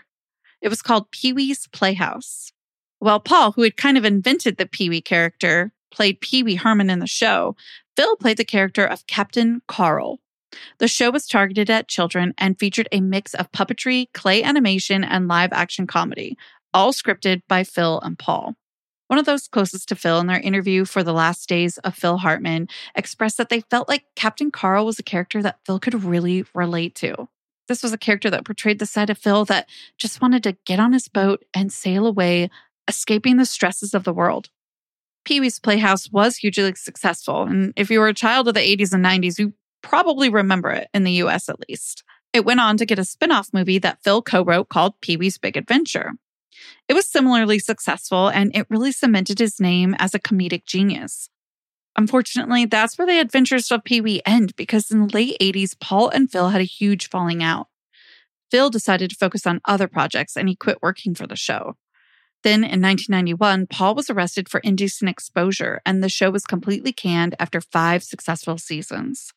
It 0.60 0.68
was 0.68 0.82
called 0.82 1.12
Pee 1.12 1.32
Wee's 1.32 1.68
Playhouse. 1.68 2.50
While 2.98 3.20
Paul, 3.20 3.52
who 3.52 3.62
had 3.62 3.76
kind 3.76 3.96
of 3.96 4.04
invented 4.04 4.56
the 4.56 4.66
Pee 4.66 4.88
Wee 4.88 5.00
character, 5.00 5.72
played 5.94 6.20
Pee 6.20 6.42
Wee 6.42 6.56
Herman 6.56 6.90
in 6.90 6.98
the 6.98 7.06
show, 7.06 7.56
Phil 7.96 8.16
played 8.16 8.36
the 8.36 8.44
character 8.44 8.84
of 8.84 9.06
Captain 9.06 9.62
Carl. 9.68 10.18
The 10.78 10.88
show 10.88 11.10
was 11.10 11.26
targeted 11.26 11.70
at 11.70 11.88
children 11.88 12.34
and 12.38 12.58
featured 12.58 12.88
a 12.92 13.00
mix 13.00 13.34
of 13.34 13.52
puppetry, 13.52 14.06
clay 14.12 14.42
animation, 14.42 15.04
and 15.04 15.28
live 15.28 15.52
action 15.52 15.86
comedy, 15.86 16.36
all 16.72 16.92
scripted 16.92 17.42
by 17.48 17.64
Phil 17.64 18.00
and 18.00 18.18
Paul. 18.18 18.54
One 19.08 19.18
of 19.18 19.26
those 19.26 19.48
closest 19.48 19.88
to 19.90 19.96
Phil 19.96 20.18
in 20.18 20.26
their 20.26 20.40
interview 20.40 20.84
for 20.84 21.02
The 21.02 21.12
Last 21.12 21.48
Days 21.48 21.78
of 21.78 21.94
Phil 21.94 22.18
Hartman 22.18 22.68
expressed 22.94 23.36
that 23.36 23.48
they 23.48 23.60
felt 23.60 23.88
like 23.88 24.06
Captain 24.16 24.50
Carl 24.50 24.86
was 24.86 24.98
a 24.98 25.04
character 25.04 25.42
that 25.42 25.60
Phil 25.66 25.78
could 25.78 26.02
really 26.02 26.44
relate 26.54 26.94
to. 26.96 27.28
This 27.68 27.82
was 27.82 27.92
a 27.92 27.98
character 27.98 28.30
that 28.30 28.44
portrayed 28.44 28.78
the 28.78 28.86
side 28.86 29.10
of 29.10 29.18
Phil 29.18 29.44
that 29.46 29.68
just 29.98 30.20
wanted 30.20 30.42
to 30.44 30.56
get 30.64 30.80
on 30.80 30.92
his 30.92 31.08
boat 31.08 31.44
and 31.54 31.72
sail 31.72 32.06
away, 32.06 32.50
escaping 32.88 33.36
the 33.36 33.46
stresses 33.46 33.94
of 33.94 34.04
the 34.04 34.12
world. 34.12 34.50
Pee 35.24 35.40
Wee's 35.40 35.58
Playhouse 35.58 36.10
was 36.10 36.36
hugely 36.36 36.74
successful. 36.74 37.42
And 37.42 37.72
if 37.76 37.90
you 37.90 38.00
were 38.00 38.08
a 38.08 38.14
child 38.14 38.48
of 38.48 38.54
the 38.54 38.60
80s 38.60 38.92
and 38.92 39.04
90s, 39.04 39.38
you 39.38 39.54
probably 39.82 40.28
remember 40.28 40.70
it 40.70 40.88
in 40.94 41.04
the 41.04 41.12
US 41.12 41.48
at 41.48 41.60
least. 41.68 42.04
It 42.32 42.44
went 42.44 42.60
on 42.60 42.76
to 42.78 42.86
get 42.86 42.98
a 42.98 43.04
spin 43.04 43.30
off 43.30 43.50
movie 43.52 43.78
that 43.78 44.02
Phil 44.02 44.22
co 44.22 44.44
wrote 44.44 44.68
called 44.68 45.00
Pee 45.00 45.16
Wee's 45.16 45.38
Big 45.38 45.56
Adventure. 45.56 46.12
It 46.88 46.94
was 46.94 47.06
similarly 47.06 47.58
successful 47.58 48.28
and 48.28 48.54
it 48.54 48.66
really 48.68 48.92
cemented 48.92 49.38
his 49.38 49.60
name 49.60 49.94
as 49.98 50.14
a 50.14 50.20
comedic 50.20 50.66
genius. 50.66 51.28
Unfortunately, 51.96 52.64
that's 52.64 52.98
where 52.98 53.06
the 53.06 53.20
adventures 53.20 53.70
of 53.70 53.84
Pee 53.84 54.00
Wee 54.00 54.20
end 54.26 54.56
because 54.56 54.90
in 54.90 55.06
the 55.06 55.14
late 55.14 55.36
80s, 55.40 55.78
Paul 55.78 56.08
and 56.08 56.30
Phil 56.30 56.48
had 56.48 56.60
a 56.60 56.64
huge 56.64 57.08
falling 57.08 57.42
out. 57.42 57.68
Phil 58.50 58.68
decided 58.68 59.10
to 59.10 59.16
focus 59.16 59.46
on 59.46 59.60
other 59.64 59.88
projects 59.88 60.36
and 60.36 60.48
he 60.48 60.56
quit 60.56 60.82
working 60.82 61.14
for 61.14 61.26
the 61.26 61.36
show. 61.36 61.76
Then 62.44 62.62
in 62.62 62.82
1991, 62.82 63.68
Paul 63.68 63.94
was 63.94 64.10
arrested 64.10 64.50
for 64.50 64.60
indecent 64.60 65.08
exposure, 65.08 65.80
and 65.86 66.04
the 66.04 66.10
show 66.10 66.30
was 66.30 66.44
completely 66.44 66.92
canned 66.92 67.34
after 67.40 67.58
five 67.62 68.04
successful 68.04 68.58
seasons. 68.58 69.32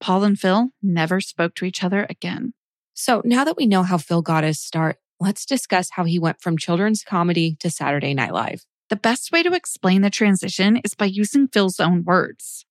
Paul 0.00 0.24
and 0.24 0.36
Phil 0.36 0.70
never 0.82 1.20
spoke 1.20 1.54
to 1.54 1.64
each 1.64 1.84
other 1.84 2.04
again. 2.10 2.54
So 2.94 3.22
now 3.24 3.44
that 3.44 3.56
we 3.56 3.66
know 3.66 3.84
how 3.84 3.96
Phil 3.96 4.22
got 4.22 4.42
his 4.42 4.60
start, 4.60 4.96
let's 5.20 5.46
discuss 5.46 5.90
how 5.92 6.02
he 6.02 6.18
went 6.18 6.40
from 6.40 6.58
children's 6.58 7.04
comedy 7.04 7.56
to 7.60 7.70
Saturday 7.70 8.12
Night 8.12 8.32
Live. 8.32 8.64
The 8.90 8.96
best 8.96 9.30
way 9.30 9.44
to 9.44 9.54
explain 9.54 10.02
the 10.02 10.10
transition 10.10 10.78
is 10.78 10.94
by 10.94 11.04
using 11.04 11.46
Phil's 11.46 11.78
own 11.78 12.02
words. 12.02 12.64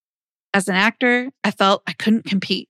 As 0.53 0.67
an 0.67 0.75
actor, 0.75 1.29
I 1.45 1.51
felt 1.51 1.83
I 1.87 1.93
couldn't 1.93 2.25
compete. 2.25 2.67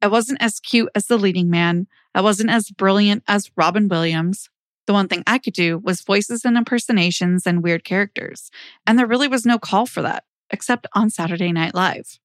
I 0.00 0.06
wasn't 0.06 0.40
as 0.40 0.60
cute 0.60 0.90
as 0.94 1.06
the 1.06 1.18
leading 1.18 1.50
man. 1.50 1.88
I 2.14 2.20
wasn't 2.20 2.50
as 2.50 2.70
brilliant 2.70 3.24
as 3.26 3.50
Robin 3.56 3.88
Williams. 3.88 4.48
The 4.86 4.92
one 4.92 5.08
thing 5.08 5.22
I 5.26 5.38
could 5.38 5.54
do 5.54 5.78
was 5.78 6.00
voices 6.00 6.44
and 6.44 6.56
impersonations 6.56 7.46
and 7.46 7.62
weird 7.62 7.84
characters. 7.84 8.50
And 8.86 8.98
there 8.98 9.06
really 9.06 9.28
was 9.28 9.46
no 9.46 9.58
call 9.58 9.86
for 9.86 10.02
that, 10.02 10.24
except 10.50 10.86
on 10.94 11.10
Saturday 11.10 11.52
Night 11.52 11.74
Live. 11.74 12.18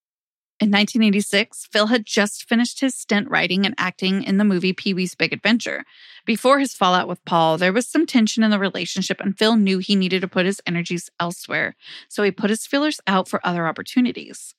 In 0.60 0.72
1986, 0.72 1.68
Phil 1.72 1.86
had 1.86 2.04
just 2.08 2.50
finished 2.50 2.80
his 2.80 2.96
stint 2.96 3.30
writing 3.30 3.64
and 3.64 3.76
acting 3.78 4.24
in 4.24 4.38
the 4.38 4.44
movie 4.44 4.74
Pee 4.74 4.92
Wee's 4.92 5.14
Big 5.14 5.32
Adventure. 5.32 5.84
Before 6.26 6.58
his 6.58 6.74
fallout 6.74 7.08
with 7.08 7.24
Paul, 7.26 7.60
there 7.60 7.72
was 7.72 7.88
some 7.88 8.08
tension 8.08 8.42
in 8.42 8.50
the 8.50 8.58
relationship, 8.58 9.22
and 9.22 9.38
Phil 9.38 9.56
knew 9.56 9.78
he 9.78 9.96
needed 9.96 10.22
to 10.22 10.28
put 10.28 10.48
his 10.48 10.60
energies 10.66 11.12
elsewhere, 11.20 11.76
so 12.10 12.24
he 12.24 12.32
put 12.32 12.50
his 12.50 12.66
feelers 12.66 13.00
out 13.06 13.28
for 13.28 13.40
other 13.46 13.68
opportunities. 13.68 14.56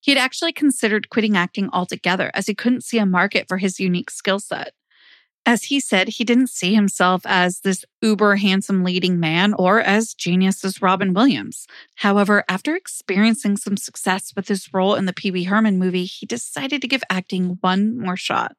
He 0.00 0.10
had 0.10 0.18
actually 0.18 0.52
considered 0.52 1.10
quitting 1.10 1.36
acting 1.36 1.70
altogether 1.72 2.32
as 2.34 2.48
he 2.48 2.54
couldn't 2.54 2.82
see 2.82 2.98
a 2.98 3.06
market 3.06 3.46
for 3.46 3.58
his 3.58 3.78
unique 3.78 4.10
skill 4.10 4.40
set. 4.40 4.72
As 5.48 5.64
he 5.64 5.78
said, 5.78 6.08
he 6.08 6.24
didn't 6.24 6.50
see 6.50 6.74
himself 6.74 7.22
as 7.24 7.60
this 7.60 7.84
uber 8.02 8.34
handsome 8.34 8.82
leading 8.82 9.20
man 9.20 9.54
or 9.54 9.80
as 9.80 10.12
genius 10.12 10.64
as 10.64 10.82
Robin 10.82 11.14
Williams. 11.14 11.68
However, 11.94 12.42
after 12.48 12.74
experiencing 12.74 13.56
some 13.56 13.76
success 13.76 14.32
with 14.34 14.48
his 14.48 14.74
role 14.74 14.96
in 14.96 15.06
the 15.06 15.12
Pee 15.12 15.30
Wee 15.30 15.44
Herman 15.44 15.78
movie, 15.78 16.04
he 16.04 16.26
decided 16.26 16.82
to 16.82 16.88
give 16.88 17.04
acting 17.08 17.58
one 17.60 17.96
more 17.96 18.16
shot. 18.16 18.56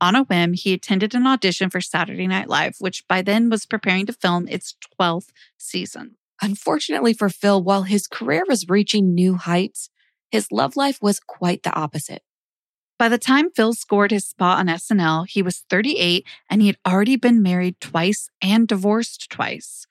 On 0.00 0.16
a 0.16 0.24
whim, 0.24 0.54
he 0.54 0.72
attended 0.72 1.14
an 1.14 1.28
audition 1.28 1.70
for 1.70 1.80
Saturday 1.80 2.26
Night 2.26 2.48
Live, 2.48 2.74
which 2.80 3.06
by 3.06 3.22
then 3.22 3.48
was 3.48 3.64
preparing 3.64 4.06
to 4.06 4.12
film 4.12 4.48
its 4.48 4.74
12th 5.00 5.28
season. 5.58 6.16
Unfortunately 6.42 7.12
for 7.12 7.28
Phil, 7.28 7.62
while 7.62 7.84
his 7.84 8.08
career 8.08 8.44
was 8.48 8.68
reaching 8.68 9.14
new 9.14 9.36
heights, 9.36 9.90
his 10.32 10.50
love 10.50 10.76
life 10.76 10.98
was 11.00 11.20
quite 11.20 11.62
the 11.62 11.72
opposite. 11.72 12.22
By 12.98 13.10
the 13.10 13.18
time 13.18 13.50
Phil 13.50 13.74
scored 13.74 14.10
his 14.10 14.24
spot 14.24 14.58
on 14.58 14.68
SNL, 14.68 15.28
he 15.28 15.42
was 15.42 15.64
38 15.68 16.26
and 16.48 16.62
he 16.62 16.68
had 16.68 16.78
already 16.86 17.16
been 17.16 17.42
married 17.42 17.78
twice 17.78 18.30
and 18.40 18.66
divorced 18.66 19.28
twice. 19.28 19.86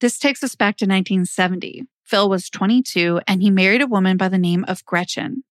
This 0.00 0.18
takes 0.18 0.42
us 0.42 0.54
back 0.54 0.76
to 0.78 0.86
1970. 0.86 1.84
Phil 2.02 2.28
was 2.28 2.48
22 2.48 3.20
and 3.28 3.42
he 3.42 3.50
married 3.50 3.82
a 3.82 3.86
woman 3.86 4.16
by 4.16 4.28
the 4.28 4.38
name 4.38 4.64
of 4.66 4.84
Gretchen. 4.86 5.44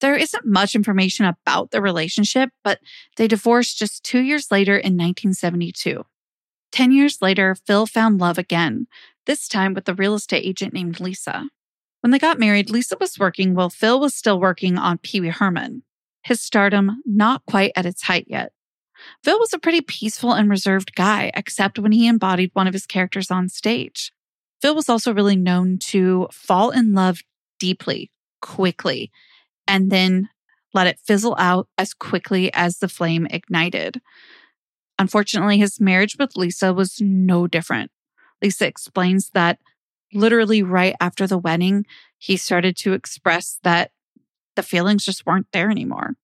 There 0.00 0.14
isn't 0.14 0.44
much 0.44 0.74
information 0.74 1.24
about 1.24 1.70
the 1.70 1.80
relationship, 1.80 2.50
but 2.62 2.80
they 3.16 3.28
divorced 3.28 3.78
just 3.78 4.04
two 4.04 4.20
years 4.20 4.50
later 4.50 4.74
in 4.74 4.94
1972. 4.94 6.04
Ten 6.72 6.92
years 6.92 7.22
later, 7.22 7.54
Phil 7.54 7.86
found 7.86 8.18
love 8.18 8.36
again, 8.36 8.86
this 9.26 9.48
time 9.48 9.72
with 9.72 9.88
a 9.88 9.94
real 9.94 10.14
estate 10.14 10.44
agent 10.44 10.74
named 10.74 11.00
Lisa. 11.00 11.48
When 12.00 12.10
they 12.10 12.18
got 12.18 12.38
married, 12.38 12.68
Lisa 12.68 12.96
was 12.98 13.18
working 13.18 13.54
while 13.54 13.70
Phil 13.70 14.00
was 14.00 14.14
still 14.14 14.40
working 14.40 14.76
on 14.76 14.98
Pee 14.98 15.20
Wee 15.20 15.28
Herman 15.28 15.84
his 16.22 16.40
stardom 16.40 17.02
not 17.04 17.42
quite 17.46 17.72
at 17.76 17.86
its 17.86 18.02
height 18.02 18.26
yet. 18.28 18.52
Phil 19.24 19.38
was 19.38 19.52
a 19.52 19.58
pretty 19.58 19.80
peaceful 19.80 20.32
and 20.32 20.48
reserved 20.48 20.94
guy, 20.94 21.30
except 21.34 21.78
when 21.78 21.92
he 21.92 22.06
embodied 22.06 22.50
one 22.52 22.66
of 22.66 22.72
his 22.72 22.86
characters 22.86 23.30
on 23.30 23.48
stage. 23.48 24.12
Phil 24.60 24.74
was 24.74 24.88
also 24.88 25.12
really 25.12 25.36
known 25.36 25.78
to 25.78 26.28
fall 26.32 26.70
in 26.70 26.92
love 26.92 27.20
deeply, 27.58 28.10
quickly, 28.40 29.10
and 29.66 29.90
then 29.90 30.28
let 30.72 30.86
it 30.86 31.00
fizzle 31.04 31.36
out 31.38 31.68
as 31.76 31.94
quickly 31.94 32.52
as 32.54 32.78
the 32.78 32.88
flame 32.88 33.26
ignited. 33.30 34.00
Unfortunately, 34.98 35.58
his 35.58 35.80
marriage 35.80 36.16
with 36.18 36.36
Lisa 36.36 36.72
was 36.72 37.00
no 37.00 37.46
different. 37.46 37.90
Lisa 38.40 38.66
explains 38.66 39.30
that 39.30 39.58
literally 40.12 40.62
right 40.62 40.94
after 41.00 41.26
the 41.26 41.38
wedding, 41.38 41.84
he 42.18 42.36
started 42.36 42.76
to 42.76 42.92
express 42.92 43.58
that 43.62 43.90
the 44.56 44.62
feelings 44.62 45.04
just 45.04 45.26
weren't 45.26 45.46
there 45.52 45.70
anymore. 45.70 46.14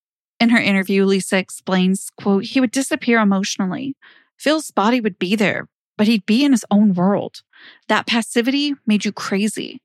In 0.40 0.50
her 0.50 0.60
interview, 0.60 1.04
Lisa 1.04 1.38
explains, 1.38 2.10
quote, 2.20 2.44
he 2.44 2.60
would 2.60 2.70
disappear 2.70 3.18
emotionally. 3.18 3.96
Phil's 4.36 4.70
body 4.70 5.00
would 5.00 5.18
be 5.18 5.34
there, 5.34 5.68
but 5.96 6.06
he'd 6.06 6.26
be 6.26 6.44
in 6.44 6.52
his 6.52 6.64
own 6.70 6.94
world. 6.94 7.42
That 7.88 8.06
passivity 8.06 8.74
made 8.86 9.04
you 9.04 9.12
crazy. 9.12 9.82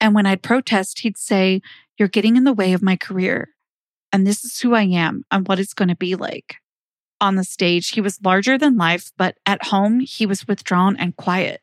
And 0.00 0.14
when 0.14 0.26
I'd 0.26 0.42
protest, 0.42 1.00
he'd 1.00 1.16
say, 1.16 1.62
You're 1.98 2.08
getting 2.08 2.36
in 2.36 2.44
the 2.44 2.52
way 2.52 2.74
of 2.74 2.82
my 2.82 2.96
career. 2.96 3.48
And 4.12 4.26
this 4.26 4.44
is 4.44 4.60
who 4.60 4.74
I 4.74 4.82
am 4.82 5.24
and 5.30 5.48
what 5.48 5.58
it's 5.58 5.74
going 5.74 5.88
to 5.88 5.96
be 5.96 6.14
like. 6.14 6.56
On 7.20 7.36
the 7.36 7.44
stage, 7.44 7.90
he 7.90 8.02
was 8.02 8.22
larger 8.22 8.58
than 8.58 8.76
life, 8.76 9.10
but 9.16 9.36
at 9.46 9.66
home, 9.66 10.00
he 10.00 10.26
was 10.26 10.46
withdrawn 10.46 10.96
and 10.96 11.16
quiet. 11.16 11.62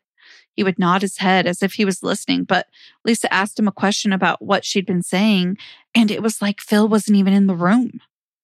He 0.54 0.64
would 0.64 0.78
nod 0.78 1.02
his 1.02 1.18
head 1.18 1.46
as 1.46 1.62
if 1.62 1.74
he 1.74 1.84
was 1.84 2.02
listening, 2.02 2.44
but 2.44 2.66
Lisa 3.04 3.32
asked 3.32 3.58
him 3.58 3.68
a 3.68 3.72
question 3.72 4.12
about 4.12 4.42
what 4.42 4.64
she'd 4.64 4.86
been 4.86 5.02
saying, 5.02 5.58
and 5.94 6.10
it 6.10 6.22
was 6.22 6.40
like 6.40 6.60
Phil 6.60 6.88
wasn't 6.88 7.18
even 7.18 7.32
in 7.32 7.46
the 7.46 7.54
room. 7.54 8.00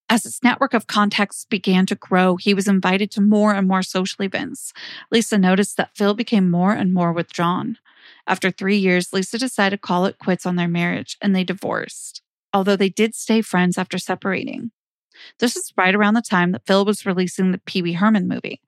As 0.08 0.24
his 0.24 0.42
network 0.42 0.74
of 0.74 0.88
contacts 0.88 1.44
began 1.44 1.86
to 1.86 1.94
grow, 1.94 2.34
he 2.36 2.52
was 2.52 2.66
invited 2.66 3.12
to 3.12 3.20
more 3.20 3.54
and 3.54 3.68
more 3.68 3.82
social 3.82 4.24
events. 4.24 4.72
Lisa 5.12 5.38
noticed 5.38 5.76
that 5.76 5.96
Phil 5.96 6.14
became 6.14 6.50
more 6.50 6.72
and 6.72 6.92
more 6.92 7.12
withdrawn. 7.12 7.78
After 8.26 8.50
three 8.50 8.76
years, 8.76 9.12
Lisa 9.12 9.38
decided 9.38 9.76
to 9.76 9.86
call 9.86 10.06
it 10.06 10.18
quits 10.18 10.44
on 10.44 10.56
their 10.56 10.66
marriage 10.66 11.16
and 11.22 11.34
they 11.34 11.44
divorced, 11.44 12.22
although 12.52 12.74
they 12.74 12.88
did 12.88 13.14
stay 13.14 13.40
friends 13.40 13.78
after 13.78 13.98
separating. 13.98 14.72
This 15.38 15.56
is 15.56 15.72
right 15.76 15.94
around 15.94 16.14
the 16.14 16.22
time 16.22 16.52
that 16.52 16.66
Phil 16.66 16.84
was 16.84 17.06
releasing 17.06 17.52
the 17.52 17.58
Pee 17.58 17.82
Wee 17.82 17.92
Herman 17.92 18.26
movie, 18.26 18.60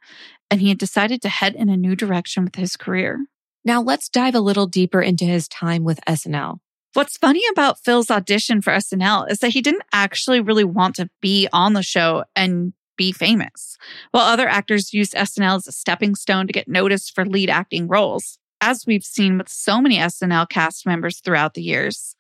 and 0.53 0.61
he 0.61 0.69
had 0.69 0.77
decided 0.77 1.23
to 1.23 1.31
head 1.31 1.55
in 1.55 1.71
a 1.71 1.79
new 1.79 1.97
direction 1.97 2.45
with 2.45 2.57
his 2.57 2.77
career. 2.77 3.25
Now 3.65 3.81
let's 3.81 4.11
dive 4.11 4.35
a 4.35 4.41
little 4.41 4.67
deeper 4.67 5.01
into 5.01 5.25
his 5.25 5.49
time 5.49 5.83
with 5.83 5.99
SNL. 6.07 6.59
What's 6.93 7.17
funny 7.17 7.41
about 7.51 7.79
Phil's 7.79 8.11
audition 8.11 8.61
for 8.61 8.71
SNL 8.71 9.31
is 9.31 9.39
that 9.39 9.53
he 9.53 9.63
didn't 9.63 9.85
actually 9.95 10.43
really 10.43 10.65
want 10.65 10.95
to 10.97 11.09
be 11.23 11.49
on 11.55 11.73
the 11.73 11.83
show 11.83 12.25
and 12.37 12.75
be 12.99 13.13
famous. 13.13 13.79
While 14.11 14.25
other 14.25 14.47
actors 14.47 14.93
used 14.93 15.15
SNL 15.15 15.57
as 15.57 15.67
a 15.67 15.73
stepping 15.73 16.15
stone 16.15 16.47
to 16.49 16.53
get 16.53 16.69
noticed 16.69 17.15
for 17.15 17.25
lead 17.25 17.49
acting 17.49 17.89
roles, 17.89 18.37
as 18.61 18.85
we've 18.87 19.05
seen 19.05 19.39
with 19.39 19.49
so 19.49 19.81
many 19.81 19.97
SNL 19.97 20.51
cast 20.51 20.85
members 20.85 21.21
throughout 21.21 21.55
the 21.55 21.63
years. 21.63 22.15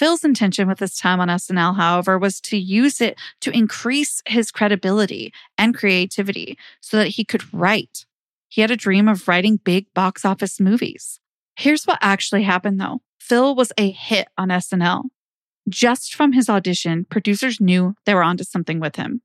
Phil's 0.00 0.24
intention 0.24 0.66
with 0.66 0.78
his 0.78 0.96
time 0.96 1.20
on 1.20 1.28
SNL, 1.28 1.76
however, 1.76 2.18
was 2.18 2.40
to 2.40 2.56
use 2.56 3.02
it 3.02 3.18
to 3.42 3.50
increase 3.50 4.22
his 4.26 4.50
credibility 4.50 5.30
and 5.58 5.76
creativity 5.76 6.56
so 6.80 6.96
that 6.96 7.08
he 7.08 7.24
could 7.24 7.52
write 7.52 8.06
he 8.48 8.62
had 8.62 8.70
a 8.70 8.76
dream 8.76 9.08
of 9.08 9.28
writing 9.28 9.58
big 9.58 9.92
box 9.94 10.24
office 10.24 10.58
movies. 10.58 11.20
Here's 11.56 11.84
what 11.84 11.98
actually 12.00 12.44
happened 12.44 12.80
though 12.80 13.00
Phil 13.20 13.54
was 13.54 13.72
a 13.76 13.90
hit 13.90 14.28
on 14.38 14.48
SNL. 14.48 15.04
Just 15.68 16.14
from 16.14 16.32
his 16.32 16.48
audition, 16.48 17.04
producers 17.10 17.60
knew 17.60 17.94
they 18.06 18.14
were 18.14 18.22
onto 18.22 18.44
something 18.44 18.80
with 18.80 18.96
him. 18.96 19.20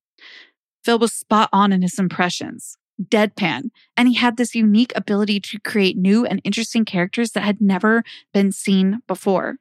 Phil 0.83 0.99
was 0.99 1.13
spot 1.13 1.49
on 1.53 1.71
in 1.71 1.83
his 1.83 1.97
impressions, 1.97 2.77
deadpan, 3.01 3.69
and 3.95 4.09
he 4.09 4.15
had 4.15 4.35
this 4.35 4.53
unique 4.53 4.91
ability 4.93 5.39
to 5.39 5.59
create 5.61 5.97
new 5.97 6.25
and 6.25 6.41
interesting 6.43 6.83
characters 6.83 7.31
that 7.31 7.43
had 7.43 7.61
never 7.61 8.03
been 8.33 8.51
seen 8.51 8.99
before. 9.07 9.55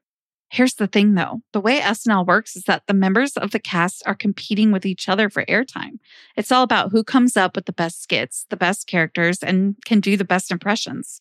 Here's 0.54 0.75
the 0.75 0.87
thing 0.87 1.14
though 1.14 1.40
the 1.52 1.61
way 1.61 1.80
SNL 1.80 2.28
works 2.28 2.54
is 2.54 2.62
that 2.68 2.87
the 2.87 2.94
members 2.94 3.37
of 3.37 3.50
the 3.50 3.58
cast 3.58 4.04
are 4.06 4.14
competing 4.14 4.70
with 4.70 4.87
each 4.87 5.08
other 5.08 5.28
for 5.28 5.44
airtime. 5.46 5.99
It's 6.37 6.52
all 6.52 6.62
about 6.62 6.92
who 6.92 7.02
comes 7.02 7.37
up 7.37 7.56
with 7.56 7.66
the 7.66 7.73
best 7.73 8.00
skits, 8.00 8.46
the 8.50 8.56
best 8.56 8.87
characters, 8.87 9.42
and 9.42 9.75
can 9.84 9.99
do 9.99 10.16
the 10.16 10.25
best 10.25 10.52
impressions. 10.52 11.20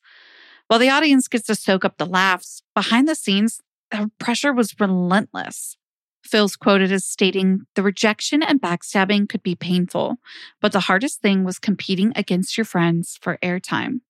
While 0.67 0.77
the 0.77 0.91
audience 0.91 1.27
gets 1.27 1.47
to 1.47 1.55
soak 1.55 1.83
up 1.83 1.97
the 1.97 2.05
laughs, 2.05 2.61
behind 2.75 3.07
the 3.07 3.15
scenes, 3.15 3.59
the 3.89 4.11
pressure 4.19 4.53
was 4.53 4.79
relentless. 4.79 5.77
Phil's 6.23 6.55
quoted 6.55 6.91
as 6.91 7.03
stating, 7.03 7.61
The 7.73 7.81
rejection 7.81 8.43
and 8.43 8.61
backstabbing 8.61 9.29
could 9.29 9.41
be 9.41 9.55
painful, 9.55 10.17
but 10.61 10.73
the 10.73 10.81
hardest 10.81 11.23
thing 11.23 11.43
was 11.43 11.57
competing 11.57 12.13
against 12.15 12.55
your 12.55 12.65
friends 12.65 13.17
for 13.19 13.39
airtime. 13.41 14.01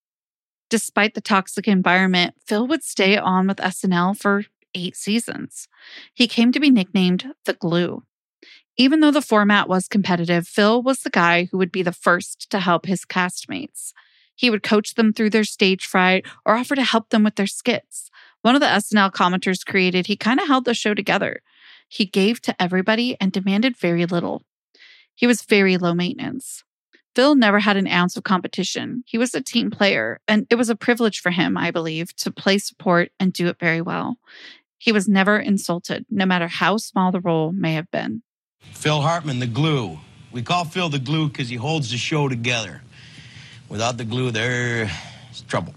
Despite 0.69 1.13
the 1.13 1.21
toxic 1.21 1.65
environment, 1.65 2.35
Phil 2.45 2.67
would 2.67 2.83
stay 2.83 3.15
on 3.15 3.47
with 3.47 3.57
SNL 3.57 4.17
for 4.17 4.43
eight 4.75 4.95
seasons. 4.95 5.67
He 6.13 6.27
came 6.27 6.51
to 6.51 6.59
be 6.59 6.69
nicknamed 6.69 7.33
the 7.45 7.53
glue. 7.53 8.03
Even 8.77 9.01
though 9.01 9.11
the 9.11 9.21
format 9.21 9.69
was 9.69 9.87
competitive, 9.87 10.47
Phil 10.47 10.81
was 10.81 11.01
the 11.01 11.09
guy 11.09 11.45
who 11.45 11.57
would 11.57 11.71
be 11.71 11.83
the 11.83 11.91
first 11.91 12.49
to 12.49 12.59
help 12.59 12.85
his 12.85 13.05
castmates. 13.05 13.93
He 14.35 14.49
would 14.49 14.63
coach 14.63 14.95
them 14.95 15.13
through 15.13 15.29
their 15.29 15.43
stage 15.43 15.85
fright 15.85 16.25
or 16.45 16.55
offer 16.55 16.75
to 16.75 16.83
help 16.83 17.09
them 17.09 17.23
with 17.23 17.35
their 17.35 17.47
skits. 17.47 18.09
One 18.41 18.55
of 18.55 18.61
the 18.61 18.67
SNL 18.67 19.11
commenters 19.11 19.65
created, 19.65 20.07
he 20.07 20.17
kind 20.17 20.39
of 20.39 20.47
held 20.47 20.65
the 20.65 20.73
show 20.73 20.93
together. 20.93 21.41
He 21.87 22.05
gave 22.05 22.41
to 22.41 22.61
everybody 22.61 23.15
and 23.21 23.31
demanded 23.31 23.77
very 23.77 24.05
little. 24.05 24.43
He 25.13 25.27
was 25.27 25.43
very 25.43 25.77
low 25.77 25.93
maintenance. 25.93 26.63
Phil 27.15 27.35
never 27.35 27.59
had 27.59 27.77
an 27.77 27.87
ounce 27.87 28.17
of 28.17 28.23
competition. 28.23 29.03
He 29.05 29.19
was 29.19 29.35
a 29.35 29.41
team 29.41 29.69
player, 29.69 30.19
and 30.27 30.47
it 30.49 30.55
was 30.55 30.69
a 30.69 30.75
privilege 30.75 31.19
for 31.19 31.29
him, 31.29 31.55
I 31.55 31.69
believe, 31.69 32.15
to 32.17 32.31
play 32.31 32.57
support 32.57 33.11
and 33.19 33.31
do 33.31 33.47
it 33.47 33.59
very 33.59 33.81
well. 33.81 34.17
He 34.83 34.91
was 34.91 35.07
never 35.07 35.39
insulted, 35.39 36.05
no 36.09 36.25
matter 36.25 36.49
how 36.49 36.75
small 36.75 37.13
the 37.13 37.21
role 37.21 37.53
may 37.53 37.73
have 37.75 37.89
been. 37.89 38.21
Phil 38.59 38.99
Hartman, 38.99 39.39
the 39.39 39.47
glue. 39.47 39.97
We 40.33 40.41
call 40.41 40.65
Phil 40.65 40.89
the 40.89 40.99
glue 40.99 41.29
because 41.29 41.47
he 41.47 41.55
holds 41.55 41.89
the 41.89 41.95
show 41.95 42.27
together. 42.27 42.81
Without 43.69 43.95
the 43.95 44.03
glue, 44.03 44.29
there's 44.29 44.91
trouble. 45.47 45.73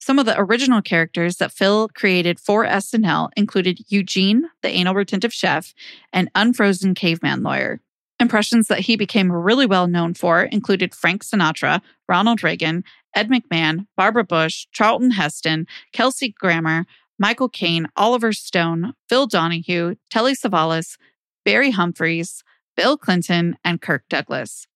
Some 0.00 0.18
of 0.18 0.24
the 0.24 0.40
original 0.40 0.80
characters 0.80 1.36
that 1.36 1.52
Phil 1.52 1.88
created 1.88 2.40
for 2.40 2.64
SNL 2.64 3.28
included 3.36 3.80
Eugene, 3.88 4.48
the 4.62 4.70
anal 4.70 4.94
retentive 4.94 5.34
chef, 5.34 5.74
and 6.10 6.30
Unfrozen 6.34 6.94
caveman 6.94 7.42
lawyer. 7.42 7.82
Impressions 8.18 8.68
that 8.68 8.80
he 8.80 8.96
became 8.96 9.30
really 9.30 9.66
well 9.66 9.88
known 9.88 10.14
for 10.14 10.44
included 10.44 10.94
Frank 10.94 11.22
Sinatra, 11.22 11.82
Ronald 12.08 12.42
Reagan, 12.42 12.82
Ed 13.14 13.28
McMahon, 13.28 13.86
Barbara 13.94 14.24
Bush, 14.24 14.66
Charlton 14.72 15.10
Heston, 15.10 15.66
Kelsey 15.92 16.30
Grammer, 16.30 16.86
Michael 17.18 17.48
Caine, 17.48 17.88
Oliver 17.96 18.32
Stone, 18.32 18.92
Phil 19.08 19.26
Donahue, 19.26 19.96
Telly 20.10 20.34
Savalas, 20.34 20.96
Barry 21.44 21.70
Humphries, 21.70 22.44
Bill 22.76 22.96
Clinton, 22.96 23.56
and 23.64 23.80
Kirk 23.82 24.04
Douglas. 24.08 24.66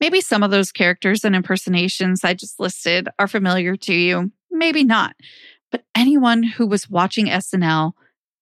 Maybe 0.00 0.20
some 0.20 0.42
of 0.42 0.50
those 0.50 0.72
characters 0.72 1.24
and 1.24 1.34
impersonations 1.34 2.24
I 2.24 2.34
just 2.34 2.60
listed 2.60 3.08
are 3.18 3.28
familiar 3.28 3.76
to 3.76 3.94
you, 3.94 4.32
maybe 4.50 4.84
not. 4.84 5.14
But 5.70 5.84
anyone 5.94 6.42
who 6.42 6.66
was 6.66 6.90
watching 6.90 7.26
SNL 7.26 7.92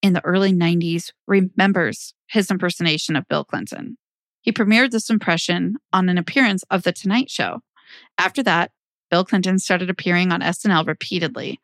in 0.03 0.15
the 0.15 0.25
early 0.25 0.53
90s 0.53 1.13
remembers 1.27 2.15
his 2.29 2.51
impersonation 2.51 3.17
of 3.17 3.29
Bill 3.29 3.45
Clinton. 3.45 3.97
He 4.41 4.53
premiered 4.53 4.91
this 4.91 5.09
impression 5.09 5.77
on 5.93 6.09
an 6.09 6.19
appearance 6.19 6.65
of 6.71 6.83
The 6.83 6.93
Tonight 6.93 7.31
Show. 7.31 7.61
After 8.19 8.43
that, 8.43 8.73
Bill 9.11 9.25
Clinton 9.25 9.59
started 9.59 9.89
appearing 9.89 10.33
on 10.33 10.41
SNL 10.41 10.87
repeatedly. 10.87 11.61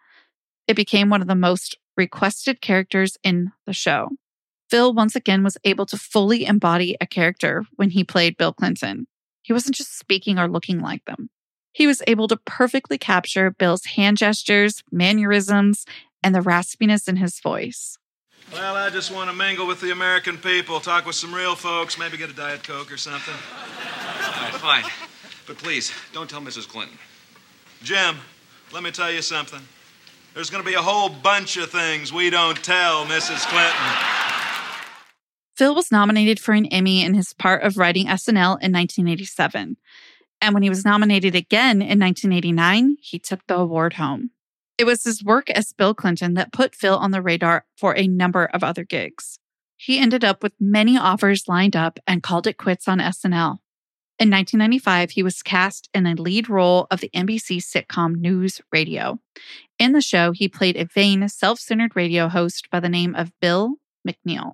It 0.70 0.76
became 0.76 1.10
one 1.10 1.20
of 1.20 1.26
the 1.26 1.34
most 1.34 1.76
requested 1.96 2.60
characters 2.60 3.18
in 3.24 3.50
the 3.66 3.72
show. 3.72 4.10
Phil 4.70 4.94
once 4.94 5.16
again 5.16 5.42
was 5.42 5.58
able 5.64 5.84
to 5.86 5.96
fully 5.96 6.46
embody 6.46 6.96
a 7.00 7.08
character 7.08 7.64
when 7.74 7.90
he 7.90 8.04
played 8.04 8.36
Bill 8.36 8.52
Clinton. 8.52 9.08
He 9.42 9.52
wasn't 9.52 9.74
just 9.74 9.98
speaking 9.98 10.38
or 10.38 10.46
looking 10.46 10.80
like 10.80 11.04
them. 11.06 11.28
He 11.72 11.88
was 11.88 12.02
able 12.06 12.28
to 12.28 12.36
perfectly 12.36 12.98
capture 12.98 13.50
Bill's 13.50 13.84
hand 13.84 14.18
gestures, 14.18 14.84
mannerisms, 14.92 15.86
and 16.22 16.36
the 16.36 16.38
raspiness 16.38 17.08
in 17.08 17.16
his 17.16 17.40
voice. 17.40 17.98
Well, 18.52 18.76
I 18.76 18.90
just 18.90 19.12
want 19.12 19.28
to 19.28 19.34
mingle 19.34 19.66
with 19.66 19.80
the 19.80 19.90
American 19.90 20.36
people, 20.36 20.78
talk 20.78 21.04
with 21.04 21.16
some 21.16 21.34
real 21.34 21.56
folks, 21.56 21.98
maybe 21.98 22.16
get 22.16 22.30
a 22.30 22.32
Diet 22.32 22.62
Coke 22.62 22.92
or 22.92 22.96
something. 22.96 23.34
All 23.34 24.42
right, 24.44 24.54
fine. 24.54 24.84
But 25.48 25.58
please, 25.58 25.90
don't 26.12 26.30
tell 26.30 26.40
Mrs. 26.40 26.68
Clinton. 26.68 26.96
Jim, 27.82 28.18
let 28.72 28.84
me 28.84 28.92
tell 28.92 29.10
you 29.10 29.20
something. 29.20 29.62
There's 30.34 30.49
going 30.49 30.62
to 30.62 30.68
be 30.68 30.76
a 30.76 30.82
whole 30.82 31.08
bunch 31.08 31.56
of 31.56 31.70
things 31.70 32.12
we 32.12 32.30
don't 32.30 32.62
tell 32.62 33.04
Mrs. 33.06 33.44
Clinton. 33.49 34.20
Phil 35.56 35.75
was 35.75 35.90
nominated 35.90 36.38
for 36.38 36.52
an 36.52 36.66
Emmy 36.66 37.02
in 37.02 37.14
his 37.14 37.32
part 37.32 37.64
of 37.64 37.76
writing 37.76 38.06
SNL 38.06 38.62
in 38.62 38.72
1987. 38.72 39.76
And 40.40 40.54
when 40.54 40.62
he 40.62 40.68
was 40.70 40.84
nominated 40.84 41.34
again 41.34 41.82
in 41.82 41.99
1989, 41.99 42.96
he 43.00 43.18
took 43.18 43.46
the 43.46 43.56
award 43.56 43.94
home. 43.94 44.30
It 44.78 44.84
was 44.84 45.04
his 45.04 45.22
work 45.22 45.50
as 45.50 45.72
Bill 45.72 45.94
Clinton 45.94 46.34
that 46.34 46.52
put 46.52 46.76
Phil 46.76 46.96
on 46.96 47.10
the 47.10 47.20
radar 47.20 47.66
for 47.76 47.96
a 47.96 48.06
number 48.06 48.46
of 48.46 48.62
other 48.62 48.84
gigs. 48.84 49.38
He 49.76 49.99
ended 49.99 50.25
up 50.25 50.42
with 50.42 50.52
many 50.60 50.96
offers 50.96 51.49
lined 51.49 51.75
up 51.75 51.99
and 52.06 52.22
called 52.22 52.46
it 52.46 52.56
quits 52.56 52.87
on 52.87 52.99
SNL. 52.99 53.58
In 54.20 54.28
1995, 54.28 55.12
he 55.12 55.22
was 55.22 55.42
cast 55.42 55.88
in 55.94 56.04
a 56.06 56.14
lead 56.14 56.50
role 56.50 56.86
of 56.90 57.00
the 57.00 57.08
NBC 57.14 57.56
sitcom 57.56 58.16
News 58.16 58.60
Radio. 58.70 59.18
In 59.78 59.92
the 59.92 60.02
show, 60.02 60.32
he 60.32 60.46
played 60.46 60.76
a 60.76 60.84
vain, 60.84 61.26
self 61.30 61.58
centered 61.58 61.96
radio 61.96 62.28
host 62.28 62.68
by 62.70 62.80
the 62.80 62.90
name 62.90 63.14
of 63.14 63.32
Bill 63.40 63.76
McNeil. 64.06 64.52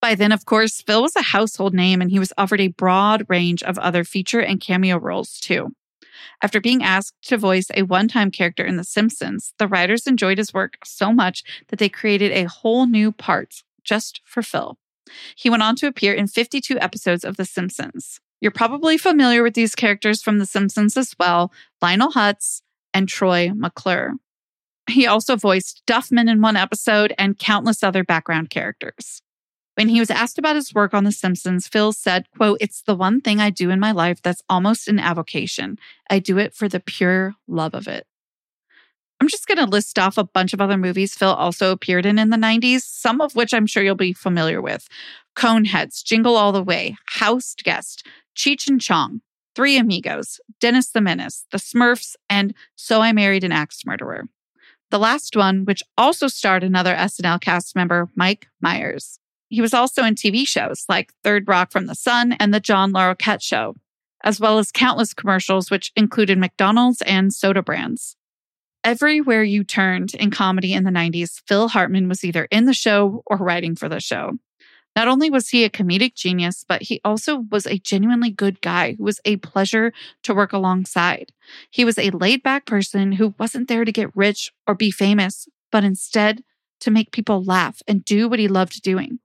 By 0.00 0.14
then, 0.14 0.30
of 0.30 0.44
course, 0.44 0.80
Phil 0.80 1.02
was 1.02 1.16
a 1.16 1.22
household 1.22 1.74
name 1.74 2.00
and 2.00 2.12
he 2.12 2.20
was 2.20 2.32
offered 2.38 2.60
a 2.60 2.68
broad 2.68 3.26
range 3.28 3.60
of 3.64 3.76
other 3.78 4.04
feature 4.04 4.40
and 4.40 4.60
cameo 4.60 4.98
roles 4.98 5.40
too. 5.40 5.74
After 6.40 6.60
being 6.60 6.84
asked 6.84 7.16
to 7.22 7.36
voice 7.36 7.72
a 7.74 7.82
one 7.82 8.06
time 8.06 8.30
character 8.30 8.64
in 8.64 8.76
The 8.76 8.84
Simpsons, 8.84 9.52
the 9.58 9.66
writers 9.66 10.06
enjoyed 10.06 10.38
his 10.38 10.54
work 10.54 10.78
so 10.84 11.12
much 11.12 11.42
that 11.70 11.80
they 11.80 11.88
created 11.88 12.30
a 12.30 12.44
whole 12.44 12.86
new 12.86 13.10
part 13.10 13.64
just 13.82 14.20
for 14.24 14.44
Phil. 14.44 14.78
He 15.34 15.50
went 15.50 15.64
on 15.64 15.74
to 15.76 15.88
appear 15.88 16.14
in 16.14 16.28
52 16.28 16.78
episodes 16.78 17.24
of 17.24 17.36
The 17.36 17.44
Simpsons. 17.44 18.20
You're 18.42 18.50
probably 18.50 18.98
familiar 18.98 19.44
with 19.44 19.54
these 19.54 19.76
characters 19.76 20.20
from 20.20 20.38
The 20.38 20.46
Simpsons 20.46 20.96
as 20.96 21.14
well 21.16 21.52
Lionel 21.80 22.10
Hutz 22.10 22.60
and 22.92 23.08
Troy 23.08 23.52
McClure. 23.54 24.14
He 24.90 25.06
also 25.06 25.36
voiced 25.36 25.84
Duffman 25.86 26.28
in 26.28 26.42
one 26.42 26.56
episode 26.56 27.14
and 27.16 27.38
countless 27.38 27.84
other 27.84 28.02
background 28.02 28.50
characters. 28.50 29.22
When 29.76 29.88
he 29.88 30.00
was 30.00 30.10
asked 30.10 30.40
about 30.40 30.56
his 30.56 30.74
work 30.74 30.92
on 30.92 31.04
The 31.04 31.12
Simpsons, 31.12 31.68
Phil 31.68 31.92
said, 31.92 32.26
quote, 32.36 32.58
It's 32.60 32.82
the 32.82 32.96
one 32.96 33.20
thing 33.20 33.38
I 33.38 33.50
do 33.50 33.70
in 33.70 33.78
my 33.78 33.92
life 33.92 34.20
that's 34.20 34.42
almost 34.48 34.88
an 34.88 34.98
avocation. 34.98 35.78
I 36.10 36.18
do 36.18 36.36
it 36.36 36.52
for 36.52 36.68
the 36.68 36.80
pure 36.80 37.34
love 37.46 37.74
of 37.74 37.86
it. 37.86 38.08
I'm 39.20 39.28
just 39.28 39.46
going 39.46 39.58
to 39.58 39.66
list 39.66 40.00
off 40.00 40.18
a 40.18 40.24
bunch 40.24 40.52
of 40.52 40.60
other 40.60 40.76
movies 40.76 41.14
Phil 41.14 41.32
also 41.32 41.70
appeared 41.70 42.06
in 42.06 42.18
in 42.18 42.30
the 42.30 42.36
90s, 42.36 42.80
some 42.80 43.20
of 43.20 43.36
which 43.36 43.54
I'm 43.54 43.68
sure 43.68 43.84
you'll 43.84 43.94
be 43.94 44.12
familiar 44.12 44.60
with 44.60 44.88
Coneheads, 45.36 46.02
Jingle 46.02 46.36
All 46.36 46.50
the 46.50 46.62
Way, 46.62 46.96
House 47.06 47.54
Guest, 47.62 48.04
Cheech 48.36 48.68
and 48.68 48.80
Chong, 48.80 49.20
Three 49.54 49.76
Amigos, 49.76 50.40
Dennis 50.60 50.90
the 50.90 51.00
Menace, 51.00 51.46
The 51.50 51.58
Smurfs, 51.58 52.16
and 52.30 52.54
So 52.76 53.00
I 53.00 53.12
Married 53.12 53.44
an 53.44 53.52
Axe 53.52 53.84
Murderer. 53.84 54.28
The 54.90 54.98
last 54.98 55.36
one, 55.36 55.64
which 55.64 55.82
also 55.96 56.28
starred 56.28 56.62
another 56.62 56.94
SNL 56.94 57.40
cast 57.40 57.74
member, 57.74 58.08
Mike 58.14 58.48
Myers. 58.60 59.18
He 59.48 59.60
was 59.60 59.74
also 59.74 60.04
in 60.04 60.14
TV 60.14 60.46
shows 60.46 60.84
like 60.88 61.12
Third 61.24 61.48
Rock 61.48 61.72
from 61.72 61.86
the 61.86 61.94
Sun 61.94 62.32
and 62.32 62.52
The 62.54 62.60
John 62.60 62.92
Larroquette 62.92 63.42
Show, 63.42 63.76
as 64.24 64.40
well 64.40 64.58
as 64.58 64.72
countless 64.72 65.12
commercials, 65.12 65.70
which 65.70 65.92
included 65.96 66.38
McDonald's 66.38 67.02
and 67.02 67.32
soda 67.32 67.62
brands. 67.62 68.16
Everywhere 68.84 69.44
you 69.44 69.62
turned 69.62 70.14
in 70.14 70.30
comedy 70.30 70.72
in 70.72 70.84
the 70.84 70.90
90s, 70.90 71.40
Phil 71.46 71.68
Hartman 71.68 72.08
was 72.08 72.24
either 72.24 72.46
in 72.50 72.64
the 72.64 72.74
show 72.74 73.22
or 73.26 73.36
writing 73.36 73.76
for 73.76 73.88
the 73.88 74.00
show. 74.00 74.38
Not 74.94 75.08
only 75.08 75.30
was 75.30 75.48
he 75.48 75.64
a 75.64 75.70
comedic 75.70 76.14
genius, 76.14 76.64
but 76.68 76.82
he 76.82 77.00
also 77.04 77.46
was 77.50 77.66
a 77.66 77.78
genuinely 77.78 78.30
good 78.30 78.60
guy 78.60 78.94
who 78.94 79.04
was 79.04 79.20
a 79.24 79.36
pleasure 79.38 79.92
to 80.22 80.34
work 80.34 80.52
alongside. 80.52 81.32
He 81.70 81.84
was 81.84 81.98
a 81.98 82.10
laid 82.10 82.42
back 82.42 82.66
person 82.66 83.12
who 83.12 83.34
wasn't 83.38 83.68
there 83.68 83.84
to 83.84 83.92
get 83.92 84.14
rich 84.14 84.52
or 84.66 84.74
be 84.74 84.90
famous, 84.90 85.48
but 85.70 85.84
instead 85.84 86.44
to 86.80 86.90
make 86.90 87.12
people 87.12 87.42
laugh 87.42 87.80
and 87.88 88.04
do 88.04 88.28
what 88.28 88.38
he 88.38 88.48
loved 88.48 88.82
doing. 88.82 89.18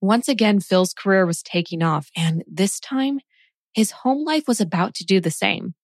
Once 0.00 0.28
again, 0.28 0.60
Phil's 0.60 0.92
career 0.92 1.24
was 1.24 1.42
taking 1.42 1.82
off, 1.82 2.10
and 2.14 2.44
this 2.46 2.78
time, 2.78 3.20
his 3.72 3.90
home 3.90 4.24
life 4.24 4.46
was 4.46 4.60
about 4.60 4.94
to 4.96 5.04
do 5.04 5.20
the 5.20 5.30
same. 5.30 5.74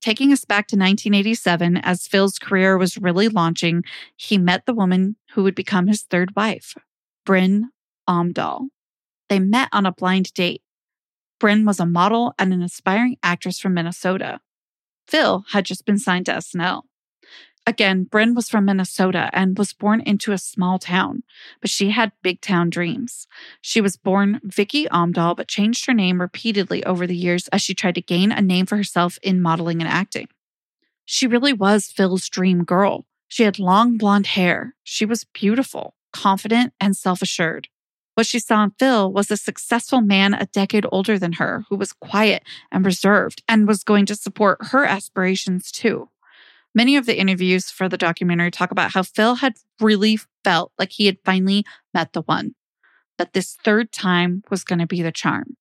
Taking 0.00 0.32
us 0.32 0.44
back 0.44 0.68
to 0.68 0.76
1987, 0.76 1.78
as 1.78 2.06
Phil's 2.06 2.38
career 2.38 2.78
was 2.78 2.96
really 2.96 3.28
launching, 3.28 3.82
he 4.16 4.38
met 4.38 4.64
the 4.64 4.74
woman 4.74 5.16
who 5.32 5.42
would 5.42 5.54
become 5.54 5.88
his 5.88 6.02
third 6.02 6.34
wife, 6.34 6.74
Brynn 7.26 7.64
Omdahl. 8.08 8.68
They 9.28 9.38
met 9.38 9.68
on 9.72 9.86
a 9.86 9.92
blind 9.92 10.32
date. 10.34 10.62
Brynn 11.40 11.66
was 11.66 11.80
a 11.80 11.86
model 11.86 12.34
and 12.38 12.52
an 12.52 12.62
aspiring 12.62 13.16
actress 13.22 13.58
from 13.58 13.74
Minnesota. 13.74 14.40
Phil 15.06 15.44
had 15.52 15.64
just 15.64 15.84
been 15.84 15.98
signed 15.98 16.26
to 16.26 16.32
SNL. 16.32 16.82
Again, 17.68 18.06
Brynn 18.08 18.36
was 18.36 18.48
from 18.48 18.66
Minnesota 18.66 19.28
and 19.32 19.58
was 19.58 19.72
born 19.72 20.00
into 20.00 20.30
a 20.30 20.38
small 20.38 20.78
town, 20.78 21.24
but 21.60 21.68
she 21.68 21.90
had 21.90 22.12
big 22.22 22.40
town 22.40 22.70
dreams. 22.70 23.26
She 23.60 23.80
was 23.80 23.96
born 23.96 24.40
Vicky 24.44 24.86
Omdahl, 24.86 25.36
but 25.36 25.48
changed 25.48 25.86
her 25.86 25.92
name 25.92 26.20
repeatedly 26.20 26.84
over 26.84 27.08
the 27.08 27.16
years 27.16 27.48
as 27.48 27.62
she 27.62 27.74
tried 27.74 27.96
to 27.96 28.00
gain 28.00 28.30
a 28.30 28.40
name 28.40 28.66
for 28.66 28.76
herself 28.76 29.18
in 29.20 29.42
modeling 29.42 29.82
and 29.82 29.90
acting. 29.90 30.28
She 31.04 31.26
really 31.26 31.52
was 31.52 31.86
Phil's 31.90 32.28
dream 32.28 32.62
girl. 32.62 33.04
She 33.26 33.42
had 33.42 33.58
long 33.58 33.98
blonde 33.98 34.28
hair. 34.28 34.76
She 34.84 35.04
was 35.04 35.24
beautiful, 35.24 35.96
confident, 36.12 36.72
and 36.80 36.96
self 36.96 37.20
assured. 37.20 37.68
What 38.16 38.26
she 38.26 38.38
saw 38.38 38.64
in 38.64 38.70
Phil 38.78 39.12
was 39.12 39.30
a 39.30 39.36
successful 39.36 40.00
man 40.00 40.32
a 40.32 40.46
decade 40.46 40.86
older 40.90 41.18
than 41.18 41.34
her 41.34 41.66
who 41.68 41.76
was 41.76 41.92
quiet 41.92 42.42
and 42.72 42.82
reserved 42.82 43.42
and 43.46 43.68
was 43.68 43.84
going 43.84 44.06
to 44.06 44.16
support 44.16 44.68
her 44.68 44.86
aspirations 44.86 45.70
too. 45.70 46.08
Many 46.74 46.96
of 46.96 47.04
the 47.04 47.18
interviews 47.18 47.70
for 47.70 47.90
the 47.90 47.98
documentary 47.98 48.50
talk 48.50 48.70
about 48.70 48.92
how 48.92 49.02
Phil 49.02 49.34
had 49.36 49.56
really 49.82 50.18
felt 50.44 50.72
like 50.78 50.92
he 50.92 51.04
had 51.04 51.18
finally 51.26 51.66
met 51.92 52.14
the 52.14 52.22
one, 52.22 52.54
that 53.18 53.34
this 53.34 53.58
third 53.62 53.92
time 53.92 54.42
was 54.50 54.64
going 54.64 54.78
to 54.78 54.86
be 54.86 55.02
the 55.02 55.12
charm. 55.12 55.58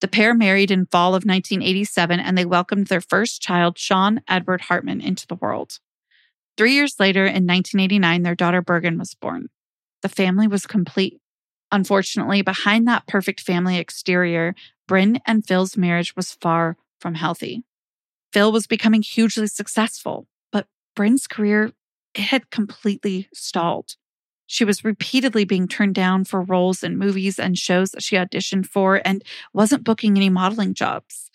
The 0.00 0.06
pair 0.06 0.34
married 0.34 0.70
in 0.70 0.86
fall 0.86 1.16
of 1.16 1.24
1987 1.24 2.20
and 2.20 2.38
they 2.38 2.44
welcomed 2.44 2.86
their 2.86 3.00
first 3.00 3.42
child, 3.42 3.76
Sean 3.76 4.20
Edward 4.28 4.60
Hartman, 4.60 5.00
into 5.00 5.26
the 5.26 5.34
world. 5.34 5.80
Three 6.56 6.74
years 6.74 7.00
later, 7.00 7.22
in 7.22 7.44
1989, 7.44 8.22
their 8.22 8.36
daughter 8.36 8.62
Birgen 8.62 9.00
was 9.00 9.16
born. 9.16 9.48
The 10.02 10.08
family 10.08 10.46
was 10.46 10.64
complete. 10.64 11.20
Unfortunately, 11.70 12.42
behind 12.42 12.86
that 12.88 13.06
perfect 13.06 13.40
family 13.40 13.76
exterior, 13.78 14.54
Brynn 14.88 15.20
and 15.26 15.46
Phil's 15.46 15.76
marriage 15.76 16.16
was 16.16 16.32
far 16.32 16.76
from 17.00 17.14
healthy. 17.14 17.64
Phil 18.32 18.50
was 18.52 18.66
becoming 18.66 19.02
hugely 19.02 19.46
successful, 19.46 20.26
but 20.50 20.66
Brynn's 20.96 21.26
career 21.26 21.72
had 22.14 22.50
completely 22.50 23.28
stalled. 23.32 23.96
She 24.46 24.64
was 24.64 24.84
repeatedly 24.84 25.44
being 25.44 25.68
turned 25.68 25.94
down 25.94 26.24
for 26.24 26.40
roles 26.40 26.82
in 26.82 26.96
movies 26.96 27.38
and 27.38 27.58
shows 27.58 27.90
that 27.90 28.02
she 28.02 28.16
auditioned 28.16 28.66
for 28.66 29.02
and 29.04 29.22
wasn't 29.52 29.84
booking 29.84 30.16
any 30.16 30.30
modeling 30.30 30.72
jobs. 30.72 31.30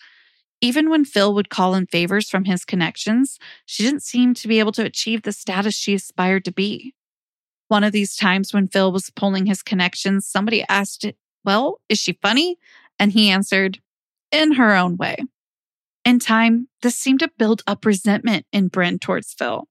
Even 0.60 0.90
when 0.90 1.04
Phil 1.04 1.32
would 1.32 1.48
call 1.48 1.74
in 1.74 1.86
favors 1.86 2.28
from 2.28 2.44
his 2.44 2.64
connections, 2.64 3.38
she 3.66 3.84
didn't 3.84 4.02
seem 4.02 4.34
to 4.34 4.48
be 4.48 4.58
able 4.58 4.72
to 4.72 4.84
achieve 4.84 5.22
the 5.22 5.32
status 5.32 5.74
she 5.74 5.94
aspired 5.94 6.44
to 6.44 6.52
be. 6.52 6.94
One 7.74 7.82
of 7.82 7.90
these 7.90 8.14
times 8.14 8.54
when 8.54 8.68
Phil 8.68 8.92
was 8.92 9.10
pulling 9.10 9.46
his 9.46 9.60
connections, 9.60 10.28
somebody 10.28 10.64
asked, 10.68 11.06
Well, 11.44 11.80
is 11.88 11.98
she 11.98 12.16
funny? 12.22 12.56
And 13.00 13.10
he 13.10 13.30
answered, 13.30 13.80
In 14.30 14.52
her 14.52 14.76
own 14.76 14.96
way. 14.96 15.16
In 16.04 16.20
time, 16.20 16.68
this 16.82 16.94
seemed 16.94 17.18
to 17.18 17.32
build 17.36 17.64
up 17.66 17.84
resentment 17.84 18.46
in 18.52 18.70
Brynn 18.70 19.00
towards 19.00 19.34
Phil. 19.34 19.66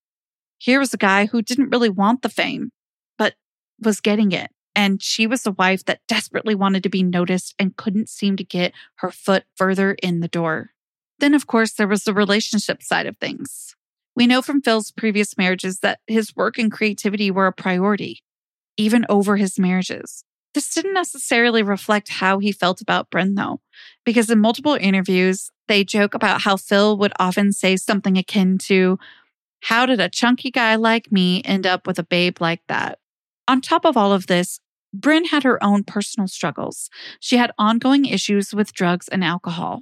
Here 0.58 0.80
was 0.80 0.94
a 0.94 0.98
guy 0.98 1.28
who 1.28 1.42
didn't 1.42 1.70
really 1.70 1.88
want 1.88 2.24
the 2.24 2.28
fame, 2.28 2.74
but 3.18 3.36
was 3.80 4.02
getting 4.02 4.34
it. 4.34 4.52
And 4.76 5.02
she 5.02 5.26
was 5.26 5.46
a 5.46 5.54
wife 5.54 5.86
that 5.86 6.02
desperately 6.06 6.56
wanted 6.56 6.84
to 6.84 6.89
be 6.89 7.04
noticed 7.04 7.56
and 7.58 7.78
couldn't 7.78 8.10
seem 8.10 8.36
to 8.36 8.44
get 8.44 8.74
her 8.96 9.12
foot 9.12 9.46
further 9.56 9.94
in 10.04 10.20
the 10.20 10.28
door. 10.28 10.72
Then, 11.20 11.34
of 11.34 11.48
course, 11.48 11.72
there 11.72 11.88
was 11.88 12.04
the 12.04 12.13
relationship 12.13 12.84
side 12.84 13.06
of 13.06 13.16
things. 13.16 13.78
We 14.15 14.28
know 14.28 14.41
from 14.41 14.62
Phil's 14.62 14.91
previous 14.91 15.38
marriages 15.38 15.80
that 15.80 15.99
his 16.08 16.36
work 16.36 16.58
and 16.58 16.71
creativity 16.71 17.32
were 17.32 17.47
a 17.47 17.54
priority, 17.54 18.19
even 18.78 19.06
over 19.10 19.38
his 19.38 19.58
marriages. 19.58 20.23
This 20.54 20.71
didn't 20.71 20.93
necessarily 20.93 21.63
reflect 21.63 22.10
how 22.10 22.38
he 22.38 22.52
felt 22.52 22.80
about 22.80 23.10
Brynn, 23.10 23.36
though, 23.36 23.60
because 24.06 24.30
in 24.30 24.39
multiple 24.39 24.78
interviews, 24.80 25.49
they 25.67 25.84
joke 25.84 26.13
about 26.13 26.41
how 26.41 26.58
Phil 26.58 26.95
would 26.97 27.13
often 27.19 27.52
say 27.52 27.76
something 27.76 28.17
akin 28.17 28.60
to, 28.60 28.99
How 29.63 29.88
did 29.88 29.99
a 29.99 30.10
chunky 30.10 30.52
guy 30.52 30.76
like 30.76 31.12
me 31.12 31.41
end 31.43 31.65
up 31.65 31.88
with 31.88 31.97
a 31.97 32.04
babe 32.04 32.39
like 32.39 32.62
that? 32.67 32.99
On 33.47 33.62
top 33.62 33.84
of 33.84 33.97
all 33.97 34.13
of 34.13 34.28
this, 34.28 34.60
Brynn 34.95 35.28
had 35.28 35.43
her 35.43 35.62
own 35.63 35.84
personal 35.84 36.28
struggles. 36.28 36.89
She 37.19 37.38
had 37.38 37.52
ongoing 37.58 38.06
issues 38.06 38.54
with 38.54 38.73
drugs 38.73 39.08
and 39.08 39.23
alcohol. 39.23 39.82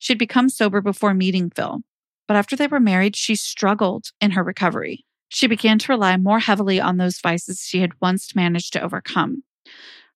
She'd 0.00 0.18
become 0.18 0.48
sober 0.48 0.80
before 0.80 1.14
meeting 1.14 1.50
Phil, 1.50 1.82
but 2.28 2.36
after 2.36 2.54
they 2.54 2.68
were 2.68 2.78
married, 2.78 3.16
she 3.16 3.34
struggled 3.34 4.12
in 4.20 4.32
her 4.32 4.44
recovery. 4.44 5.04
She 5.28 5.46
began 5.46 5.78
to 5.80 5.92
rely 5.92 6.16
more 6.16 6.38
heavily 6.38 6.80
on 6.80 6.96
those 6.96 7.20
vices 7.20 7.62
she 7.62 7.80
had 7.80 8.00
once 8.00 8.36
managed 8.36 8.72
to 8.74 8.80
overcome. 8.80 9.42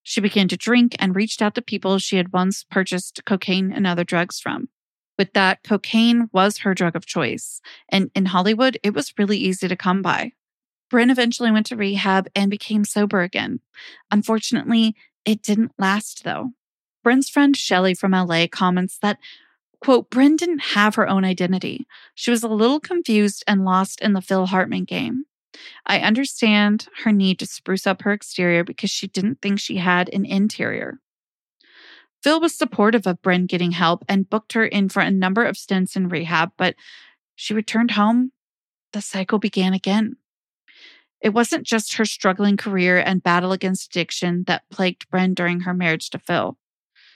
She 0.03 0.21
began 0.21 0.47
to 0.49 0.57
drink 0.57 0.95
and 0.99 1.15
reached 1.15 1.41
out 1.41 1.55
to 1.55 1.61
people 1.61 1.97
she 1.97 2.17
had 2.17 2.33
once 2.33 2.63
purchased 2.63 3.25
cocaine 3.25 3.71
and 3.71 3.85
other 3.85 4.03
drugs 4.03 4.39
from. 4.39 4.69
With 5.17 5.33
that, 5.33 5.63
cocaine 5.63 6.29
was 6.31 6.59
her 6.59 6.73
drug 6.73 6.95
of 6.95 7.05
choice. 7.05 7.61
And 7.89 8.09
in 8.15 8.27
Hollywood, 8.27 8.77
it 8.83 8.93
was 8.93 9.13
really 9.17 9.37
easy 9.37 9.67
to 9.67 9.75
come 9.75 10.01
by. 10.01 10.31
Brynn 10.91 11.11
eventually 11.11 11.51
went 11.51 11.67
to 11.67 11.75
rehab 11.75 12.27
and 12.35 12.51
became 12.51 12.85
sober 12.85 13.21
again. 13.21 13.59
Unfortunately, 14.11 14.95
it 15.25 15.41
didn't 15.41 15.71
last 15.79 16.23
though. 16.23 16.51
Brynn's 17.03 17.29
friend 17.29 17.55
Shelly 17.55 17.93
from 17.93 18.11
LA 18.11 18.47
comments 18.51 18.97
that, 19.01 19.17
quote, 19.83 20.09
Brynn 20.09 20.37
didn't 20.37 20.59
have 20.59 20.95
her 20.95 21.09
own 21.09 21.25
identity. 21.25 21.85
She 22.15 22.31
was 22.31 22.41
a 22.41 22.47
little 22.47 22.79
confused 22.79 23.43
and 23.47 23.65
lost 23.65 23.99
in 23.99 24.13
the 24.13 24.21
Phil 24.21 24.45
Hartman 24.45 24.85
game. 24.85 25.25
I 25.85 25.99
understand 25.99 26.87
her 27.03 27.11
need 27.11 27.37
to 27.39 27.45
spruce 27.45 27.85
up 27.85 28.01
her 28.03 28.13
exterior 28.13 28.63
because 28.63 28.89
she 28.89 29.07
didn't 29.07 29.41
think 29.41 29.59
she 29.59 29.77
had 29.77 30.09
an 30.13 30.25
interior. 30.25 30.99
Phil 32.23 32.39
was 32.39 32.55
supportive 32.55 33.05
of 33.05 33.21
Brynn 33.21 33.45
getting 33.45 33.71
help 33.71 34.05
and 34.07 34.29
booked 34.29 34.53
her 34.53 34.65
in 34.65 34.87
for 34.87 35.01
a 35.01 35.11
number 35.11 35.43
of 35.43 35.57
stints 35.57 35.97
in 35.97 36.07
rehab, 36.07 36.53
but 36.57 36.75
she 37.35 37.53
returned 37.53 37.91
home. 37.91 38.31
The 38.93 39.01
cycle 39.01 39.37
began 39.37 39.73
again. 39.73 40.15
It 41.19 41.33
wasn't 41.33 41.65
just 41.65 41.95
her 41.95 42.05
struggling 42.05 42.55
career 42.55 42.99
and 42.99 43.21
battle 43.21 43.51
against 43.51 43.87
addiction 43.87 44.45
that 44.47 44.69
plagued 44.69 45.09
Brynn 45.11 45.35
during 45.35 45.61
her 45.61 45.73
marriage 45.73 46.09
to 46.11 46.19
Phil. 46.19 46.57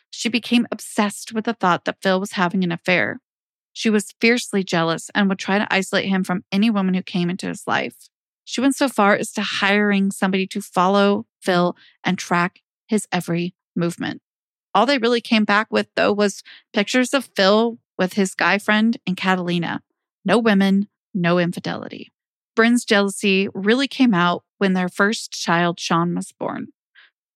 She 0.10 0.30
became 0.30 0.68
obsessed 0.72 1.34
with 1.34 1.46
the 1.46 1.54
thought 1.54 1.86
that 1.86 2.02
Phil 2.02 2.20
was 2.20 2.34
having 2.34 2.64
an 2.64 2.72
affair. 2.72 3.20
She 3.74 3.90
was 3.90 4.14
fiercely 4.20 4.64
jealous 4.64 5.12
and 5.14 5.30
would 5.30 5.40
try 5.40 5.60
to 5.60 5.74
isolate 5.74 6.10
him 6.10 6.24
from 6.24 6.44
any 6.52 6.70
woman 6.70 6.96
who 6.96 7.04
came 7.04 7.30
into 7.30 7.48
his 7.48 7.68
life. 7.68 8.10
She 8.44 8.62
went 8.62 8.76
so 8.76 8.88
far 8.90 9.14
as 9.14 9.32
to 9.34 9.42
hiring 9.42 10.10
somebody 10.12 10.48
to 10.48 10.62
follow 10.62 11.26
Phil 11.42 11.76
and 12.04 12.18
track 12.18 12.62
his 12.88 13.08
every 13.12 13.54
movement. 13.76 14.22
All 14.74 14.86
they 14.86 14.98
really 14.98 15.22
came 15.22 15.44
back 15.44 15.68
with, 15.70 15.88
though, 15.96 16.14
was 16.14 16.44
pictures 16.74 17.14
of 17.14 17.30
Phil 17.36 17.78
with 17.98 18.14
his 18.14 18.36
guy 18.36 18.58
friend 18.58 18.98
and 19.06 19.18
Catalina. 19.18 19.82
No 20.24 20.38
women, 20.38 20.88
no 21.14 21.40
infidelity. 21.40 22.12
Brynn's 22.56 22.86
jealousy 22.86 23.50
really 23.54 23.88
came 23.88 24.14
out 24.14 24.44
when 24.58 24.74
their 24.74 24.90
first 24.90 25.32
child, 25.32 25.80
Sean, 25.80 26.16
was 26.16 26.32
born. 26.32 26.70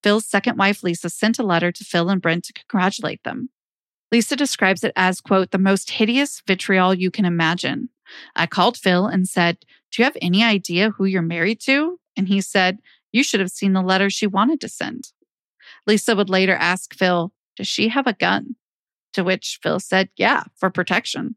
Phil's 0.04 0.26
second 0.26 0.58
wife, 0.58 0.84
Lisa, 0.84 1.10
sent 1.10 1.40
a 1.40 1.44
letter 1.44 1.72
to 1.72 1.84
Phil 1.84 2.10
and 2.10 2.22
Brynn 2.22 2.42
to 2.44 2.54
congratulate 2.54 3.24
them. 3.24 3.50
Lisa 4.12 4.36
describes 4.36 4.84
it 4.84 4.92
as, 4.96 5.22
quote, 5.22 5.52
the 5.52 5.58
most 5.58 5.92
hideous 5.92 6.42
vitriol 6.46 6.94
you 6.94 7.10
can 7.10 7.26
imagine. 7.26 7.90
I 8.36 8.46
called 8.46 8.78
Phil 8.78 9.06
and 9.06 9.28
said, 9.28 9.60
Do 9.92 10.02
you 10.02 10.06
have 10.06 10.18
any 10.22 10.44
idea 10.44 10.92
who 10.92 11.06
you're 11.06 11.22
married 11.22 11.62
to? 11.62 12.00
And 12.18 12.28
he 12.28 12.42
said, 12.42 12.80
You 13.12 13.24
should 13.24 13.40
have 13.40 13.52
seen 13.52 13.74
the 13.74 13.82
letter 13.82 14.10
she 14.10 14.28
wanted 14.28 14.60
to 14.62 14.70
send. 14.70 15.14
Lisa 15.88 16.16
would 16.16 16.30
later 16.30 16.56
ask 16.56 16.94
Phil, 16.94 17.32
Does 17.56 17.68
she 17.68 17.88
have 17.88 18.08
a 18.08 18.14
gun? 18.14 18.56
To 19.14 19.24
which 19.24 19.60
Phil 19.64 19.80
said, 19.80 20.10
Yeah, 20.18 20.44
for 20.56 20.70
protection. 20.70 21.36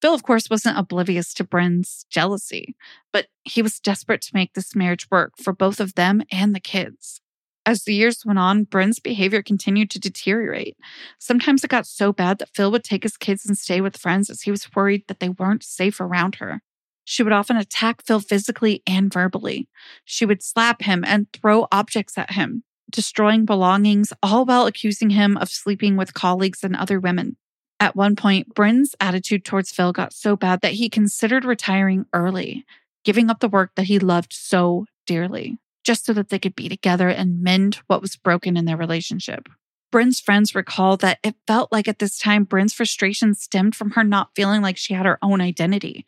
Phil, 0.00 0.14
of 0.14 0.24
course, 0.24 0.50
wasn't 0.50 0.78
oblivious 0.78 1.32
to 1.34 1.44
Brynn's 1.44 2.04
jealousy, 2.10 2.74
but 3.12 3.28
he 3.44 3.62
was 3.62 3.78
desperate 3.78 4.20
to 4.22 4.34
make 4.34 4.54
this 4.54 4.74
marriage 4.74 5.08
work 5.12 5.34
for 5.40 5.52
both 5.52 5.78
of 5.78 5.94
them 5.94 6.22
and 6.32 6.52
the 6.52 6.60
kids. 6.60 7.21
As 7.64 7.84
the 7.84 7.94
years 7.94 8.26
went 8.26 8.40
on, 8.40 8.64
Brynn's 8.64 8.98
behavior 8.98 9.40
continued 9.40 9.88
to 9.90 10.00
deteriorate. 10.00 10.76
Sometimes 11.18 11.62
it 11.62 11.70
got 11.70 11.86
so 11.86 12.12
bad 12.12 12.38
that 12.38 12.48
Phil 12.54 12.72
would 12.72 12.82
take 12.82 13.04
his 13.04 13.16
kids 13.16 13.46
and 13.46 13.56
stay 13.56 13.80
with 13.80 13.96
friends 13.96 14.28
as 14.30 14.42
he 14.42 14.50
was 14.50 14.68
worried 14.74 15.04
that 15.06 15.20
they 15.20 15.28
weren't 15.28 15.62
safe 15.62 16.00
around 16.00 16.36
her. 16.36 16.60
She 17.04 17.22
would 17.22 17.32
often 17.32 17.56
attack 17.56 18.02
Phil 18.04 18.18
physically 18.18 18.82
and 18.86 19.12
verbally. 19.12 19.68
She 20.04 20.26
would 20.26 20.42
slap 20.42 20.82
him 20.82 21.04
and 21.06 21.32
throw 21.32 21.68
objects 21.70 22.18
at 22.18 22.32
him, 22.32 22.64
destroying 22.90 23.44
belongings, 23.44 24.12
all 24.22 24.44
while 24.44 24.66
accusing 24.66 25.10
him 25.10 25.36
of 25.36 25.48
sleeping 25.48 25.96
with 25.96 26.14
colleagues 26.14 26.64
and 26.64 26.74
other 26.74 26.98
women. 26.98 27.36
At 27.78 27.96
one 27.96 28.16
point, 28.16 28.54
Brynn's 28.54 28.94
attitude 29.00 29.44
towards 29.44 29.72
Phil 29.72 29.92
got 29.92 30.12
so 30.12 30.36
bad 30.36 30.60
that 30.62 30.74
he 30.74 30.88
considered 30.88 31.44
retiring 31.44 32.06
early, 32.12 32.64
giving 33.04 33.30
up 33.30 33.38
the 33.40 33.48
work 33.48 33.72
that 33.76 33.86
he 33.86 33.98
loved 34.00 34.32
so 34.32 34.86
dearly 35.06 35.58
just 35.84 36.04
so 36.06 36.12
that 36.12 36.28
they 36.28 36.38
could 36.38 36.54
be 36.54 36.68
together 36.68 37.08
and 37.08 37.42
mend 37.42 37.80
what 37.86 38.02
was 38.02 38.16
broken 38.16 38.56
in 38.56 38.64
their 38.64 38.76
relationship. 38.76 39.48
Brynn's 39.90 40.20
friends 40.20 40.54
recall 40.54 40.96
that 40.96 41.18
it 41.22 41.34
felt 41.46 41.70
like 41.70 41.86
at 41.86 41.98
this 41.98 42.18
time, 42.18 42.44
Brynn's 42.44 42.72
frustration 42.72 43.34
stemmed 43.34 43.76
from 43.76 43.90
her 43.90 44.02
not 44.02 44.30
feeling 44.34 44.62
like 44.62 44.78
she 44.78 44.94
had 44.94 45.04
her 45.04 45.18
own 45.20 45.40
identity. 45.40 46.06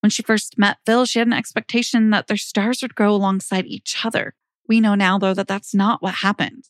When 0.00 0.10
she 0.10 0.22
first 0.22 0.56
met 0.56 0.78
Phil, 0.86 1.04
she 1.04 1.18
had 1.18 1.28
an 1.28 1.32
expectation 1.32 2.10
that 2.10 2.28
their 2.28 2.36
stars 2.36 2.80
would 2.80 2.94
grow 2.94 3.12
alongside 3.12 3.66
each 3.66 4.04
other. 4.04 4.34
We 4.68 4.80
know 4.80 4.94
now, 4.94 5.18
though, 5.18 5.34
that 5.34 5.48
that's 5.48 5.74
not 5.74 6.02
what 6.02 6.14
happened. 6.14 6.64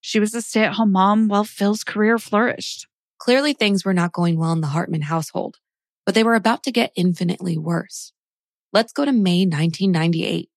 She 0.00 0.20
was 0.20 0.34
a 0.34 0.42
stay 0.42 0.64
at 0.64 0.74
home 0.74 0.92
mom 0.92 1.28
while 1.28 1.44
Phil's 1.44 1.84
career 1.84 2.18
flourished. 2.18 2.86
Clearly, 3.18 3.52
things 3.52 3.84
were 3.84 3.94
not 3.94 4.12
going 4.12 4.38
well 4.38 4.52
in 4.52 4.60
the 4.60 4.68
Hartman 4.68 5.02
household, 5.02 5.56
but 6.06 6.14
they 6.14 6.24
were 6.24 6.34
about 6.34 6.62
to 6.64 6.72
get 6.72 6.92
infinitely 6.96 7.58
worse. 7.58 8.12
Let's 8.72 8.92
go 8.92 9.04
to 9.04 9.12
May 9.12 9.44
1998. 9.44 10.48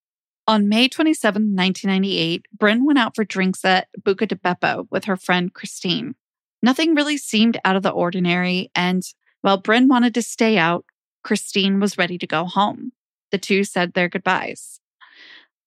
On 0.45 0.67
May 0.67 0.89
27, 0.89 1.55
1998, 1.55 2.47
Brynn 2.57 2.85
went 2.85 2.99
out 2.99 3.15
for 3.15 3.23
drinks 3.23 3.63
at 3.63 3.87
Buca 4.01 4.27
di 4.27 4.35
Beppo 4.35 4.87
with 4.91 5.05
her 5.05 5.15
friend 5.15 5.53
Christine. 5.53 6.15
Nothing 6.61 6.95
really 6.95 7.15
seemed 7.15 7.59
out 7.63 7.77
of 7.77 7.83
the 7.83 7.89
ordinary, 7.89 8.69
and 8.75 9.03
while 9.39 9.61
Brynn 9.61 9.87
wanted 9.87 10.13
to 10.15 10.21
stay 10.21 10.57
out, 10.57 10.83
Christine 11.23 11.79
was 11.79 11.97
ready 11.97 12.17
to 12.17 12.27
go 12.27 12.43
home. 12.43 12.91
The 13.31 13.37
two 13.37 13.63
said 13.63 13.93
their 13.93 14.09
goodbyes. 14.09 14.81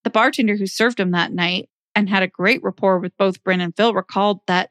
The 0.04 0.10
bartender 0.10 0.56
who 0.56 0.66
served 0.66 0.98
them 0.98 1.10
that 1.12 1.32
night 1.32 1.70
and 1.94 2.10
had 2.10 2.22
a 2.22 2.28
great 2.28 2.62
rapport 2.62 2.98
with 2.98 3.16
both 3.16 3.42
Brynn 3.42 3.62
and 3.62 3.74
Phil 3.74 3.94
recalled 3.94 4.40
that, 4.46 4.68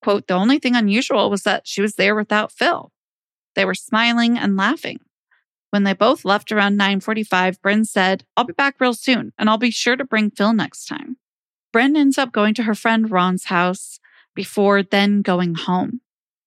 quote, 0.00 0.28
the 0.28 0.34
only 0.34 0.60
thing 0.60 0.76
unusual 0.76 1.30
was 1.30 1.42
that 1.42 1.66
she 1.66 1.82
was 1.82 1.96
there 1.96 2.14
without 2.14 2.52
Phil. 2.52 2.92
They 3.56 3.64
were 3.64 3.74
smiling 3.74 4.38
and 4.38 4.56
laughing. 4.56 5.00
When 5.70 5.84
they 5.84 5.92
both 5.92 6.24
left 6.24 6.50
around 6.50 6.78
9:45, 6.78 7.60
Brynn 7.60 7.86
said, 7.86 8.24
"I'll 8.36 8.44
be 8.44 8.52
back 8.52 8.80
real 8.80 8.94
soon, 8.94 9.32
and 9.38 9.50
I'll 9.50 9.58
be 9.58 9.70
sure 9.70 9.96
to 9.96 10.04
bring 10.04 10.30
Phil 10.30 10.52
next 10.52 10.86
time." 10.86 11.16
Brynn 11.72 11.96
ends 11.96 12.16
up 12.16 12.32
going 12.32 12.54
to 12.54 12.62
her 12.62 12.74
friend 12.74 13.10
Ron's 13.10 13.44
house 13.44 14.00
before 14.34 14.82
then 14.82 15.20
going 15.20 15.54
home. 15.54 16.00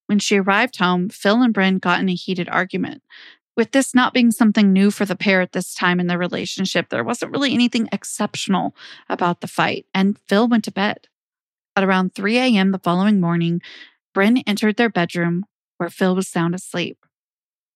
When 0.07 0.17
she 0.19 0.37
arrived 0.37 0.77
home, 0.77 1.09
Phil 1.09 1.41
and 1.41 1.53
Brynn 1.53 1.79
got 1.79 1.99
in 1.99 2.09
a 2.09 2.15
heated 2.15 2.49
argument. 2.49 3.03
With 3.55 3.71
this 3.71 3.93
not 3.93 4.13
being 4.13 4.31
something 4.31 4.73
new 4.73 4.89
for 4.89 5.05
the 5.05 5.15
pair 5.15 5.41
at 5.41 5.51
this 5.51 5.75
time 5.75 5.99
in 5.99 6.07
their 6.07 6.17
relationship, 6.17 6.89
there 6.89 7.03
wasn't 7.03 7.31
really 7.31 7.53
anything 7.53 7.87
exceptional 7.91 8.75
about 9.07 9.41
the 9.41 9.47
fight, 9.47 9.85
and 9.93 10.17
Phil 10.27 10.47
went 10.47 10.63
to 10.63 10.71
bed. 10.71 11.07
At 11.75 11.83
around 11.83 12.15
3 12.15 12.37
a.m. 12.37 12.71
the 12.71 12.79
following 12.79 13.21
morning, 13.21 13.61
Brynn 14.15 14.41
entered 14.47 14.77
their 14.77 14.89
bedroom 14.89 15.45
where 15.77 15.89
Phil 15.89 16.15
was 16.15 16.27
sound 16.27 16.55
asleep. 16.55 17.05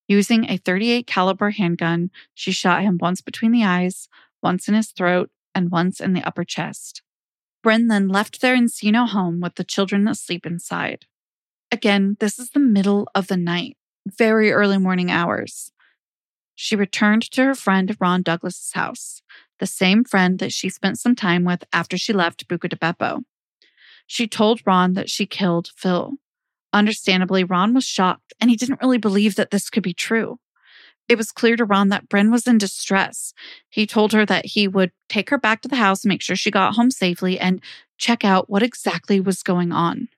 Using 0.07 0.49
a 0.49 0.57
38 0.57 1.07
caliber 1.07 1.51
handgun, 1.51 2.11
she 2.33 2.51
shot 2.51 2.83
him 2.83 2.97
once 3.01 3.21
between 3.21 3.51
the 3.51 3.63
eyes, 3.63 4.07
once 4.41 4.67
in 4.67 4.75
his 4.75 4.91
throat, 4.91 5.31
and 5.55 5.71
once 5.71 5.99
in 5.99 6.13
the 6.13 6.23
upper 6.23 6.43
chest. 6.43 7.01
Brynn 7.65 7.89
then 7.89 8.07
left 8.07 8.41
their 8.41 8.55
Encino 8.55 9.07
home 9.09 9.41
with 9.41 9.55
the 9.55 9.63
children 9.63 10.07
asleep 10.07 10.45
inside. 10.45 11.05
Again, 11.71 12.17
this 12.19 12.37
is 12.37 12.51
the 12.51 12.59
middle 12.59 13.09
of 13.15 13.27
the 13.27 13.37
night, 13.37 13.77
very 14.05 14.51
early 14.51 14.77
morning 14.77 15.09
hours. 15.09 15.71
She 16.53 16.75
returned 16.75 17.23
to 17.31 17.43
her 17.43 17.55
friend 17.55 17.97
Ron 17.99 18.21
Douglas's 18.21 18.73
house, 18.73 19.21
the 19.59 19.65
same 19.65 20.03
friend 20.03 20.37
that 20.39 20.53
she 20.53 20.69
spent 20.69 20.99
some 20.99 21.15
time 21.15 21.43
with 21.43 21.63
after 21.73 21.97
she 21.97 22.13
left 22.13 22.47
Buca 22.47 22.69
di 22.69 22.77
Beppo. 22.77 23.23
She 24.05 24.27
told 24.27 24.61
Ron 24.65 24.93
that 24.93 25.09
she 25.09 25.25
killed 25.25 25.71
Phil. 25.75 26.13
Understandably, 26.73 27.43
Ron 27.43 27.73
was 27.73 27.85
shocked 27.85 28.33
and 28.39 28.49
he 28.49 28.55
didn't 28.55 28.81
really 28.81 28.97
believe 28.97 29.35
that 29.35 29.51
this 29.51 29.69
could 29.69 29.83
be 29.83 29.93
true. 29.93 30.39
It 31.07 31.17
was 31.17 31.31
clear 31.31 31.55
to 31.55 31.65
Ron 31.65 31.89
that 31.89 32.09
Brynn 32.09 32.31
was 32.31 32.47
in 32.47 32.57
distress. 32.57 33.33
He 33.69 33.85
told 33.85 34.11
her 34.13 34.25
that 34.25 34.45
he 34.45 34.67
would 34.67 34.91
take 35.07 35.29
her 35.29 35.37
back 35.37 35.61
to 35.61 35.67
the 35.67 35.75
house, 35.75 36.03
make 36.03 36.21
sure 36.21 36.35
she 36.35 36.49
got 36.49 36.75
home 36.75 36.89
safely, 36.89 37.39
and 37.39 37.61
check 37.97 38.25
out 38.25 38.49
what 38.49 38.63
exactly 38.63 39.19
was 39.19 39.43
going 39.43 39.71
on. 39.71 40.09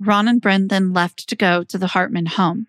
Ron 0.00 0.28
and 0.28 0.40
Brynn 0.40 0.70
then 0.70 0.94
left 0.94 1.28
to 1.28 1.36
go 1.36 1.62
to 1.64 1.76
the 1.76 1.88
Hartman 1.88 2.26
home, 2.26 2.68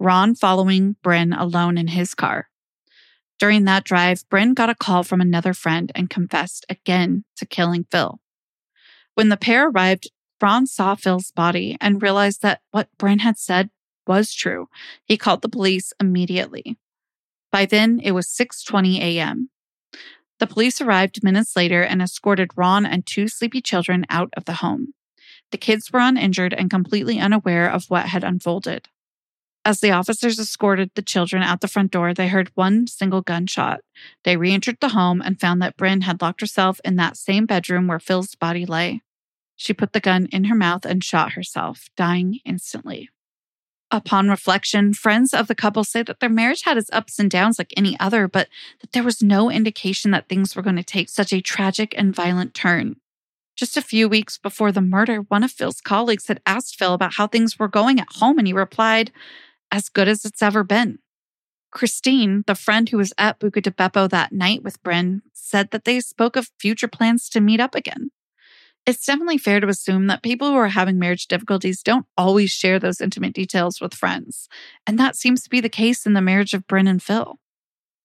Ron 0.00 0.34
following 0.34 0.96
Brynn 1.04 1.38
alone 1.38 1.78
in 1.78 1.88
his 1.88 2.14
car. 2.14 2.48
During 3.38 3.64
that 3.64 3.84
drive, 3.84 4.28
Brynn 4.28 4.54
got 4.54 4.70
a 4.70 4.74
call 4.74 5.04
from 5.04 5.20
another 5.20 5.54
friend 5.54 5.92
and 5.94 6.10
confessed 6.10 6.66
again 6.68 7.24
to 7.36 7.46
killing 7.46 7.86
Phil. 7.90 8.20
When 9.14 9.28
the 9.28 9.36
pair 9.36 9.68
arrived, 9.68 10.10
Ron 10.44 10.66
saw 10.66 10.94
Phil's 10.94 11.30
body 11.30 11.74
and 11.80 12.02
realized 12.02 12.42
that 12.42 12.60
what 12.70 12.90
Brynn 12.98 13.20
had 13.20 13.38
said 13.38 13.70
was 14.06 14.34
true. 14.34 14.68
He 15.06 15.16
called 15.16 15.40
the 15.40 15.48
police 15.48 15.94
immediately. 15.98 16.76
By 17.50 17.64
then, 17.64 17.98
it 17.98 18.10
was 18.10 18.26
6:20 18.26 18.98
a.m. 18.98 19.48
The 20.40 20.46
police 20.46 20.82
arrived 20.82 21.24
minutes 21.24 21.56
later 21.56 21.82
and 21.82 22.02
escorted 22.02 22.50
Ron 22.56 22.84
and 22.84 23.06
two 23.06 23.26
sleepy 23.26 23.62
children 23.62 24.04
out 24.10 24.34
of 24.36 24.44
the 24.44 24.60
home. 24.60 24.92
The 25.50 25.56
kids 25.56 25.90
were 25.90 26.00
uninjured 26.00 26.52
and 26.52 26.68
completely 26.68 27.18
unaware 27.18 27.66
of 27.66 27.86
what 27.86 28.08
had 28.08 28.22
unfolded. 28.22 28.90
As 29.64 29.80
the 29.80 29.92
officers 29.92 30.38
escorted 30.38 30.90
the 30.94 31.00
children 31.00 31.42
out 31.42 31.62
the 31.62 31.68
front 31.68 31.90
door, 31.90 32.12
they 32.12 32.28
heard 32.28 32.50
one 32.54 32.86
single 32.86 33.22
gunshot. 33.22 33.80
They 34.24 34.36
re 34.36 34.52
entered 34.52 34.76
the 34.82 34.90
home 34.90 35.22
and 35.22 35.40
found 35.40 35.62
that 35.62 35.78
Brynn 35.78 36.02
had 36.02 36.20
locked 36.20 36.42
herself 36.42 36.82
in 36.84 36.96
that 36.96 37.16
same 37.16 37.46
bedroom 37.46 37.86
where 37.86 37.98
Phil's 37.98 38.34
body 38.34 38.66
lay. 38.66 39.00
She 39.56 39.72
put 39.72 39.92
the 39.92 40.00
gun 40.00 40.26
in 40.32 40.44
her 40.44 40.54
mouth 40.54 40.84
and 40.84 41.02
shot 41.02 41.32
herself, 41.32 41.88
dying 41.96 42.40
instantly. 42.44 43.08
Upon 43.90 44.28
reflection, 44.28 44.92
friends 44.92 45.32
of 45.32 45.46
the 45.46 45.54
couple 45.54 45.84
say 45.84 46.02
that 46.02 46.18
their 46.18 46.28
marriage 46.28 46.62
had 46.62 46.76
its 46.76 46.90
ups 46.92 47.18
and 47.18 47.30
downs 47.30 47.58
like 47.58 47.72
any 47.76 47.98
other, 48.00 48.26
but 48.26 48.48
that 48.80 48.92
there 48.92 49.04
was 49.04 49.22
no 49.22 49.50
indication 49.50 50.10
that 50.10 50.28
things 50.28 50.56
were 50.56 50.62
going 50.62 50.76
to 50.76 50.82
take 50.82 51.08
such 51.08 51.32
a 51.32 51.40
tragic 51.40 51.94
and 51.96 52.14
violent 52.14 52.54
turn. 52.54 52.96
Just 53.56 53.76
a 53.76 53.82
few 53.82 54.08
weeks 54.08 54.36
before 54.36 54.72
the 54.72 54.80
murder, 54.80 55.18
one 55.20 55.44
of 55.44 55.52
Phil's 55.52 55.80
colleagues 55.80 56.26
had 56.26 56.40
asked 56.44 56.76
Phil 56.76 56.92
about 56.92 57.14
how 57.14 57.28
things 57.28 57.56
were 57.56 57.68
going 57.68 58.00
at 58.00 58.14
home, 58.16 58.38
and 58.38 58.48
he 58.48 58.52
replied, 58.52 59.12
as 59.70 59.88
good 59.88 60.08
as 60.08 60.24
it's 60.24 60.42
ever 60.42 60.64
been. 60.64 60.98
Christine, 61.70 62.42
the 62.46 62.54
friend 62.54 62.88
who 62.88 62.96
was 62.96 63.12
at 63.18 63.38
Buca 63.38 63.62
di 63.62 63.70
Beppo 63.70 64.08
that 64.08 64.32
night 64.32 64.62
with 64.62 64.82
Brynn, 64.82 65.20
said 65.32 65.70
that 65.70 65.84
they 65.84 66.00
spoke 66.00 66.36
of 66.36 66.50
future 66.58 66.88
plans 66.88 67.28
to 67.28 67.40
meet 67.40 67.60
up 67.60 67.74
again. 67.74 68.10
It's 68.86 69.06
definitely 69.06 69.38
fair 69.38 69.60
to 69.60 69.68
assume 69.68 70.08
that 70.08 70.22
people 70.22 70.50
who 70.50 70.56
are 70.56 70.68
having 70.68 70.98
marriage 70.98 71.26
difficulties 71.26 71.82
don't 71.82 72.06
always 72.18 72.50
share 72.50 72.78
those 72.78 73.00
intimate 73.00 73.32
details 73.32 73.80
with 73.80 73.94
friends. 73.94 74.46
And 74.86 74.98
that 74.98 75.16
seems 75.16 75.42
to 75.42 75.50
be 75.50 75.60
the 75.60 75.70
case 75.70 76.04
in 76.04 76.12
the 76.12 76.20
marriage 76.20 76.52
of 76.52 76.66
Brynn 76.66 76.88
and 76.88 77.02
Phil. 77.02 77.38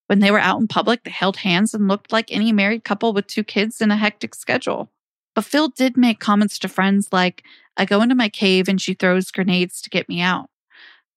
When 0.07 0.19
they 0.19 0.31
were 0.31 0.39
out 0.39 0.59
in 0.59 0.67
public, 0.67 1.03
they 1.03 1.11
held 1.11 1.37
hands 1.37 1.73
and 1.73 1.87
looked 1.87 2.13
like 2.13 2.31
any 2.31 2.53
married 2.53 2.85
couple 2.85 3.11
with 3.11 3.27
two 3.27 3.43
kids 3.43 3.81
in 3.81 3.91
a 3.91 3.97
hectic 3.97 4.33
schedule. 4.33 4.89
But 5.35 5.43
Phil 5.43 5.67
did 5.67 5.97
make 5.97 6.19
comments 6.19 6.57
to 6.59 6.69
friends 6.69 7.09
like, 7.11 7.43
I 7.75 7.85
go 7.85 8.01
into 8.01 8.15
my 8.15 8.29
cave 8.29 8.67
and 8.67 8.81
she 8.81 8.93
throws 8.93 9.31
grenades 9.31 9.81
to 9.81 9.89
get 9.89 10.09
me 10.09 10.21
out. 10.21 10.49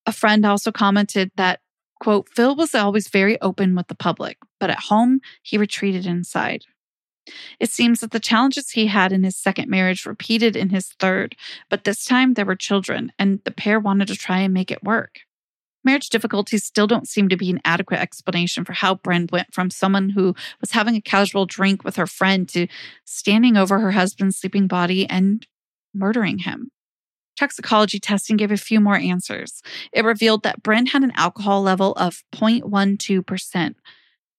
A 0.06 0.12
friend 0.12 0.44
also 0.44 0.72
commented 0.72 1.30
that, 1.36 1.60
quote, 2.00 2.28
Phil 2.28 2.56
was 2.56 2.74
always 2.74 3.08
very 3.08 3.40
open 3.40 3.76
with 3.76 3.86
the 3.86 3.94
public, 3.94 4.38
but 4.58 4.70
at 4.70 4.80
home, 4.80 5.20
he 5.42 5.56
retreated 5.56 6.04
inside. 6.04 6.64
It 7.60 7.70
seems 7.70 8.00
that 8.00 8.10
the 8.10 8.20
challenges 8.20 8.70
he 8.70 8.86
had 8.86 9.12
in 9.12 9.22
his 9.22 9.36
second 9.36 9.68
marriage 9.68 10.06
repeated 10.06 10.56
in 10.56 10.70
his 10.70 10.88
third, 10.98 11.36
but 11.68 11.84
this 11.84 12.04
time 12.04 12.34
there 12.34 12.46
were 12.46 12.56
children, 12.56 13.12
and 13.18 13.40
the 13.44 13.50
pair 13.52 13.78
wanted 13.78 14.08
to 14.08 14.16
try 14.16 14.40
and 14.40 14.52
make 14.52 14.70
it 14.70 14.82
work. 14.82 15.20
Marriage 15.84 16.10
difficulties 16.10 16.64
still 16.64 16.86
don't 16.86 17.08
seem 17.08 17.28
to 17.28 17.36
be 17.36 17.50
an 17.50 17.60
adequate 17.64 18.00
explanation 18.00 18.64
for 18.64 18.72
how 18.72 18.94
Brynn 18.94 19.30
went 19.32 19.52
from 19.52 19.70
someone 19.70 20.10
who 20.10 20.34
was 20.60 20.72
having 20.72 20.94
a 20.94 21.00
casual 21.00 21.44
drink 21.44 21.82
with 21.82 21.96
her 21.96 22.06
friend 22.06 22.48
to 22.50 22.68
standing 23.04 23.56
over 23.56 23.80
her 23.80 23.92
husband's 23.92 24.36
sleeping 24.36 24.68
body 24.68 25.08
and 25.08 25.46
murdering 25.92 26.38
him. 26.38 26.70
Toxicology 27.36 27.98
testing 27.98 28.36
gave 28.36 28.52
a 28.52 28.56
few 28.56 28.78
more 28.78 28.96
answers. 28.96 29.62
It 29.92 30.04
revealed 30.04 30.42
that 30.44 30.62
Brynn 30.62 30.88
had 30.88 31.02
an 31.02 31.12
alcohol 31.16 31.62
level 31.62 31.92
of 31.94 32.22
0.12%. 32.32 33.74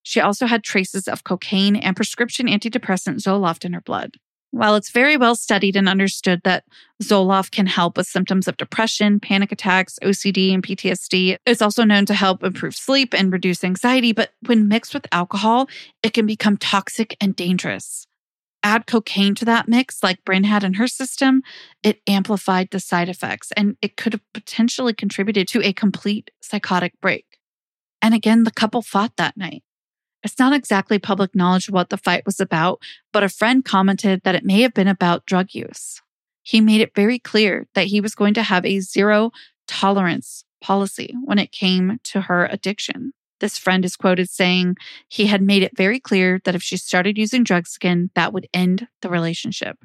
She 0.04 0.20
also 0.20 0.46
had 0.46 0.63
traces 0.63 1.08
of 1.08 1.24
cocaine 1.24 1.76
and 1.76 1.96
prescription 1.96 2.48
antidepressant 2.48 3.22
Zoloft 3.22 3.66
in 3.66 3.74
her 3.74 3.82
blood. 3.82 4.18
While 4.52 4.76
it's 4.76 4.92
very 4.92 5.18
well 5.18 5.36
studied 5.36 5.76
and 5.76 5.89
understood 5.89 6.42
that 6.44 6.66
Zoloft 7.02 7.52
can 7.52 7.66
help 7.66 7.98
with 7.98 8.06
symptoms 8.06 8.48
of 8.48 8.58
depression, 8.58 9.20
panic 9.20 9.52
attacks, 9.52 9.98
OCD, 10.04 10.54
and 10.54 10.62
PTSD, 10.62 11.38
it's 11.48 11.62
also 11.62 11.84
known 11.84 12.06
to 12.06 12.13
help 12.13 12.44
improve 12.44 12.76
sleep 12.76 13.16
and 13.16 13.34
reduce 13.34 13.63
anxiety. 13.63 14.12
But 14.12 14.34
when 14.46 14.68
mixed 14.68 14.94
with 14.94 15.08
alcohol, 15.12 15.70
it 16.04 16.13
can 16.13 16.28
become 16.28 16.58
toxic 16.58 17.18
and 17.20 17.36
dangerous 17.36 18.06
add 18.63 18.88
cocaine 18.88 19.36
to 19.36 19.46
that 19.46 19.68
mix, 19.68 20.02
like 20.02 20.24
Brynn 20.24 20.46
had 20.46 20.63
in 20.63 20.76
her 20.76 20.88
system, 20.88 21.44
it 21.84 22.02
amplified 22.08 22.70
the 22.72 22.80
side 22.80 23.10
effects 23.10 23.52
and 23.56 23.78
it 23.82 23.98
could 23.98 24.13
have 24.13 24.34
potentially 24.34 24.94
contributed 24.94 25.48
to 25.50 25.62
a 25.62 25.74
complete 25.74 26.32
psychotic 26.42 26.94
break. 27.02 27.26
And 28.02 28.13
again, 28.13 28.44
the 28.44 28.52
couple 28.52 28.82
fought 28.82 29.18
that 29.18 29.38
night. 29.38 29.63
It's 30.23 30.39
not 30.39 30.53
exactly 30.53 30.99
public 30.99 31.36
knowledge 31.36 31.69
what 31.69 31.89
the 31.89 31.97
fight 31.97 32.25
was 32.25 32.39
about, 32.39 32.81
but 33.12 33.23
a 33.23 33.29
friend 33.29 33.63
commented 33.63 34.21
that 34.23 34.36
it 34.36 34.45
may 34.45 34.62
have 34.62 34.73
been 34.73 34.88
about 34.88 35.25
drug 35.25 35.53
use. 35.53 36.01
He 36.43 36.62
made 36.62 36.81
it 36.81 36.95
very 36.95 37.19
clear 37.19 37.67
that 37.73 37.88
he 37.88 37.99
was 38.01 38.15
going 38.15 38.33
to 38.36 38.43
have 38.43 38.65
a 38.65 38.79
zero 38.79 39.31
tolerance 39.67 40.45
policy 40.62 41.13
when 41.23 41.39
it 41.39 41.51
came 41.51 41.99
to 42.03 42.21
her 42.21 42.45
addiction. 42.45 43.12
This 43.39 43.57
friend 43.57 43.83
is 43.83 43.97
quoted 43.97 44.29
saying 44.29 44.77
he 45.09 45.25
had 45.25 45.41
made 45.41 45.63
it 45.63 45.75
very 45.75 45.99
clear 45.99 46.39
that 46.45 46.55
if 46.55 46.63
she 46.63 46.77
started 46.77 47.17
using 47.17 47.43
drugs 47.43 47.75
again, 47.75 48.09
that 48.15 48.31
would 48.31 48.47
end 48.53 48.88
the 49.01 49.09
relationship. 49.09 49.77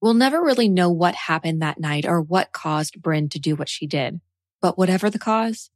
We'll 0.00 0.14
never 0.14 0.42
really 0.42 0.68
know 0.68 0.90
what 0.90 1.14
happened 1.14 1.60
that 1.60 1.78
night 1.78 2.06
or 2.06 2.20
what 2.20 2.52
caused 2.52 3.02
Brynn 3.02 3.30
to 3.30 3.38
do 3.38 3.54
what 3.54 3.68
she 3.68 3.86
did. 3.86 4.20
But 4.62 4.78
whatever 4.78 5.10
the 5.10 5.18
cause, 5.18 5.70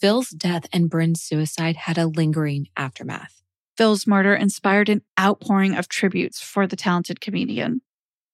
Phil's 0.00 0.30
death 0.30 0.66
and 0.72 0.90
Brynn's 0.90 1.20
suicide 1.20 1.76
had 1.76 1.98
a 1.98 2.06
lingering 2.06 2.68
aftermath. 2.76 3.42
Phil's 3.78 4.08
murder 4.08 4.34
inspired 4.34 4.88
an 4.88 5.02
outpouring 5.18 5.76
of 5.76 5.88
tributes 5.88 6.40
for 6.40 6.66
the 6.66 6.74
talented 6.74 7.20
comedian. 7.20 7.80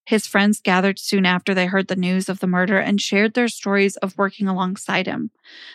His 0.06 0.26
friends 0.26 0.58
gathered 0.58 0.98
soon 0.98 1.26
after 1.26 1.52
they 1.52 1.66
heard 1.66 1.88
the 1.88 1.96
news 1.96 2.30
of 2.30 2.40
the 2.40 2.46
murder 2.46 2.78
and 2.78 2.98
shared 2.98 3.34
their 3.34 3.48
stories 3.48 3.96
of 3.98 4.16
working 4.16 4.48
alongside 4.48 5.06
him. 5.06 5.32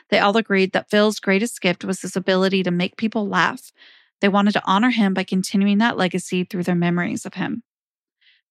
They 0.10 0.17
all 0.17 0.36
agreed 0.38 0.71
that 0.71 0.89
Phil's 0.89 1.19
greatest 1.19 1.62
gift 1.62 1.86
was 1.86 2.01
his 2.01 2.15
ability 2.15 2.63
to 2.63 2.71
make 2.71 2.97
people 2.97 3.27
laugh. 3.27 3.71
They 4.21 4.27
wanted 4.27 4.53
to 4.53 4.65
honor 4.65 4.89
him 4.89 5.13
by 5.13 5.23
continuing 5.23 5.77
that 5.77 5.97
legacy 5.97 6.43
through 6.43 6.63
their 6.63 6.73
memories 6.73 7.23
of 7.23 7.36
him. 7.36 7.62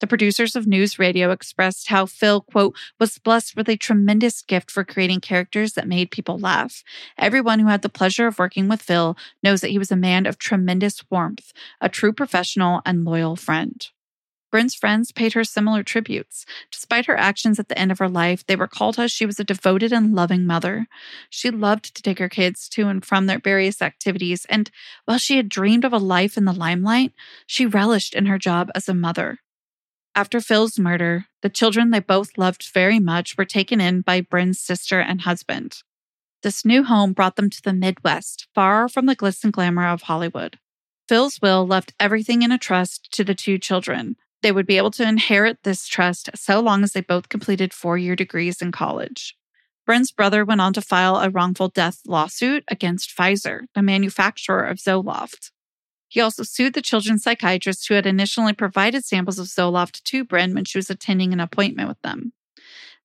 The 0.00 0.06
producers 0.06 0.54
of 0.54 0.66
News 0.66 0.98
Radio 0.98 1.30
expressed 1.30 1.88
how 1.88 2.06
Phil, 2.06 2.40
quote, 2.42 2.76
was 3.00 3.18
blessed 3.18 3.56
with 3.56 3.68
a 3.68 3.76
tremendous 3.76 4.42
gift 4.42 4.70
for 4.70 4.84
creating 4.84 5.20
characters 5.20 5.72
that 5.72 5.88
made 5.88 6.12
people 6.12 6.38
laugh. 6.38 6.84
Everyone 7.16 7.58
who 7.58 7.66
had 7.66 7.82
the 7.82 7.88
pleasure 7.88 8.28
of 8.28 8.38
working 8.38 8.68
with 8.68 8.80
Phil 8.80 9.16
knows 9.42 9.60
that 9.60 9.70
he 9.70 9.78
was 9.78 9.90
a 9.90 9.96
man 9.96 10.24
of 10.26 10.38
tremendous 10.38 11.02
warmth, 11.10 11.52
a 11.80 11.88
true 11.88 12.12
professional 12.12 12.80
and 12.86 13.04
loyal 13.04 13.34
friend. 13.34 13.88
Brynn's 14.50 14.74
friends 14.74 15.12
paid 15.12 15.34
her 15.34 15.44
similar 15.44 15.82
tributes. 15.82 16.46
Despite 16.70 17.06
her 17.06 17.16
actions 17.16 17.58
at 17.58 17.68
the 17.68 17.78
end 17.78 17.92
of 17.92 17.98
her 17.98 18.08
life, 18.08 18.46
they 18.46 18.56
recalled 18.56 18.96
how 18.96 19.06
she 19.06 19.26
was 19.26 19.38
a 19.38 19.44
devoted 19.44 19.92
and 19.92 20.14
loving 20.14 20.46
mother. 20.46 20.86
She 21.28 21.50
loved 21.50 21.94
to 21.94 22.02
take 22.02 22.18
her 22.18 22.30
kids 22.30 22.68
to 22.70 22.88
and 22.88 23.04
from 23.04 23.26
their 23.26 23.38
various 23.38 23.82
activities, 23.82 24.46
and 24.48 24.70
while 25.04 25.18
she 25.18 25.36
had 25.36 25.48
dreamed 25.48 25.84
of 25.84 25.92
a 25.92 25.98
life 25.98 26.38
in 26.38 26.46
the 26.46 26.52
limelight, 26.52 27.12
she 27.46 27.66
relished 27.66 28.14
in 28.14 28.26
her 28.26 28.38
job 28.38 28.70
as 28.74 28.88
a 28.88 28.94
mother. 28.94 29.38
After 30.18 30.40
Phil's 30.40 30.80
murder, 30.80 31.26
the 31.42 31.48
children 31.48 31.90
they 31.90 32.00
both 32.00 32.36
loved 32.36 32.72
very 32.74 32.98
much 32.98 33.38
were 33.38 33.44
taken 33.44 33.80
in 33.80 34.00
by 34.00 34.20
Brynn's 34.20 34.58
sister 34.58 34.98
and 34.98 35.20
husband. 35.20 35.76
This 36.42 36.64
new 36.64 36.82
home 36.82 37.12
brought 37.12 37.36
them 37.36 37.48
to 37.48 37.62
the 37.62 37.72
Midwest, 37.72 38.48
far 38.52 38.88
from 38.88 39.06
the 39.06 39.14
glitz 39.14 39.44
and 39.44 39.52
glamour 39.52 39.86
of 39.86 40.02
Hollywood. 40.02 40.58
Phil's 41.08 41.38
will 41.40 41.64
left 41.64 41.94
everything 42.00 42.42
in 42.42 42.50
a 42.50 42.58
trust 42.58 43.12
to 43.12 43.22
the 43.22 43.32
two 43.32 43.58
children, 43.58 44.16
they 44.42 44.50
would 44.50 44.66
be 44.66 44.76
able 44.76 44.90
to 44.90 45.08
inherit 45.08 45.58
this 45.62 45.86
trust 45.86 46.30
so 46.34 46.58
long 46.58 46.82
as 46.82 46.94
they 46.94 47.00
both 47.00 47.28
completed 47.28 47.72
four 47.72 47.96
year 47.96 48.16
degrees 48.16 48.60
in 48.60 48.72
college. 48.72 49.36
Brynn's 49.86 50.10
brother 50.10 50.44
went 50.44 50.60
on 50.60 50.72
to 50.72 50.82
file 50.82 51.18
a 51.18 51.30
wrongful 51.30 51.68
death 51.68 52.00
lawsuit 52.08 52.64
against 52.66 53.16
Pfizer, 53.16 53.66
the 53.76 53.82
manufacturer 53.82 54.64
of 54.64 54.78
Zoloft. 54.78 55.52
He 56.08 56.20
also 56.20 56.42
sued 56.42 56.72
the 56.72 56.82
children's 56.82 57.22
psychiatrist 57.22 57.86
who 57.86 57.94
had 57.94 58.06
initially 58.06 58.54
provided 58.54 59.04
samples 59.04 59.38
of 59.38 59.46
Zoloft 59.46 60.02
to 60.04 60.24
Brynn 60.24 60.54
when 60.54 60.64
she 60.64 60.78
was 60.78 60.90
attending 60.90 61.32
an 61.32 61.40
appointment 61.40 61.88
with 61.88 62.00
them. 62.02 62.32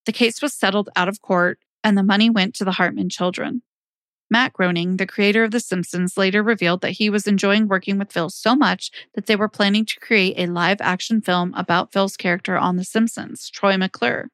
The 0.06 0.12
case 0.12 0.40
was 0.40 0.54
settled 0.54 0.88
out 0.96 1.08
of 1.08 1.20
court, 1.20 1.58
and 1.82 1.96
the 1.96 2.02
money 2.02 2.30
went 2.30 2.54
to 2.56 2.64
the 2.64 2.72
Hartman 2.72 3.10
children. 3.10 3.62
Matt 4.30 4.54
Groening, 4.54 4.96
the 4.96 5.06
creator 5.06 5.44
of 5.44 5.50
The 5.50 5.60
Simpsons, 5.60 6.16
later 6.16 6.42
revealed 6.42 6.80
that 6.80 6.92
he 6.92 7.10
was 7.10 7.26
enjoying 7.26 7.68
working 7.68 7.98
with 7.98 8.10
Phil 8.10 8.30
so 8.30 8.56
much 8.56 8.90
that 9.14 9.26
they 9.26 9.36
were 9.36 9.48
planning 9.48 9.84
to 9.84 10.00
create 10.00 10.34
a 10.38 10.50
live 10.50 10.80
action 10.80 11.20
film 11.20 11.52
about 11.54 11.92
Phil's 11.92 12.16
character 12.16 12.56
on 12.56 12.76
The 12.76 12.84
Simpsons, 12.84 13.50
Troy 13.50 13.76
McClure. 13.76 14.30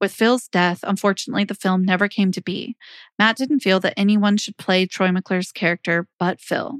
With 0.00 0.12
Phil's 0.12 0.48
death, 0.48 0.80
unfortunately, 0.82 1.44
the 1.44 1.54
film 1.54 1.84
never 1.84 2.08
came 2.08 2.30
to 2.32 2.40
be. 2.40 2.76
Matt 3.18 3.36
didn't 3.36 3.60
feel 3.60 3.80
that 3.80 3.94
anyone 3.96 4.36
should 4.36 4.56
play 4.56 4.86
Troy 4.86 5.10
McClure's 5.10 5.52
character 5.52 6.06
but 6.18 6.40
Phil. 6.40 6.78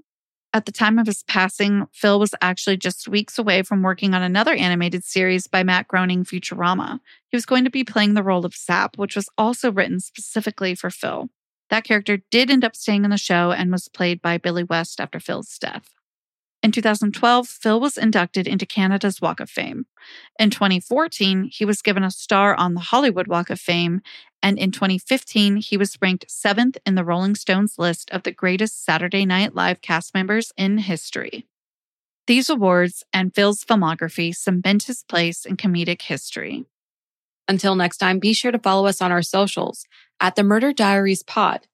At 0.54 0.66
the 0.66 0.72
time 0.72 1.00
of 1.00 1.08
his 1.08 1.24
passing, 1.24 1.88
Phil 1.92 2.20
was 2.20 2.32
actually 2.40 2.76
just 2.76 3.08
weeks 3.08 3.40
away 3.40 3.64
from 3.64 3.82
working 3.82 4.14
on 4.14 4.22
another 4.22 4.54
animated 4.54 5.02
series 5.02 5.48
by 5.48 5.64
Matt 5.64 5.88
Groening, 5.88 6.22
Futurama. 6.22 7.00
He 7.28 7.36
was 7.36 7.44
going 7.44 7.64
to 7.64 7.70
be 7.70 7.82
playing 7.82 8.14
the 8.14 8.22
role 8.22 8.46
of 8.46 8.54
Zapp, 8.54 8.96
which 8.96 9.16
was 9.16 9.28
also 9.36 9.72
written 9.72 9.98
specifically 9.98 10.76
for 10.76 10.90
Phil. 10.90 11.28
That 11.70 11.82
character 11.82 12.18
did 12.30 12.52
end 12.52 12.64
up 12.64 12.76
staying 12.76 13.04
in 13.04 13.10
the 13.10 13.16
show 13.16 13.50
and 13.50 13.72
was 13.72 13.88
played 13.88 14.22
by 14.22 14.38
Billy 14.38 14.62
West 14.62 15.00
after 15.00 15.18
Phil's 15.18 15.58
death. 15.58 15.90
In 16.62 16.70
2012, 16.70 17.48
Phil 17.48 17.80
was 17.80 17.98
inducted 17.98 18.46
into 18.46 18.64
Canada's 18.64 19.20
Walk 19.20 19.40
of 19.40 19.50
Fame. 19.50 19.86
In 20.38 20.50
2014, 20.50 21.50
he 21.52 21.64
was 21.64 21.82
given 21.82 22.04
a 22.04 22.12
star 22.12 22.54
on 22.54 22.74
the 22.74 22.80
Hollywood 22.80 23.26
Walk 23.26 23.50
of 23.50 23.60
Fame. 23.60 24.02
And 24.44 24.59
in 24.59 24.70
2015, 24.70 25.57
he 25.57 25.78
was 25.78 25.96
ranked 26.02 26.26
seventh 26.28 26.76
in 26.85 26.94
the 26.94 27.04
Rolling 27.04 27.35
Stones 27.35 27.78
list 27.78 28.11
of 28.11 28.22
the 28.22 28.30
greatest 28.30 28.85
Saturday 28.85 29.24
Night 29.24 29.54
Live 29.54 29.80
cast 29.80 30.14
members 30.14 30.52
in 30.57 30.78
history. 30.78 31.46
These 32.26 32.50
awards 32.50 33.04
and 33.12 33.35
Phil's 33.35 33.64
filmography 33.64 34.37
cement 34.37 34.85
his 34.85 35.02
place 35.02 35.46
in 35.46 35.57
comedic 35.57 36.02
history. 36.02 36.66
Until 37.48 37.74
next 37.74 37.96
time, 37.98 38.18
be 38.18 38.35
sure 38.35 38.52
to 38.52 38.59
follow 38.59 38.87
us 38.87 39.00
on 39.00 39.11
our 39.11 39.22
socials 39.22 39.87
at 40.20 40.37
the 40.37 40.44
Murder 40.44 40.72
Diaries 40.72 41.22
Pod 41.22 41.66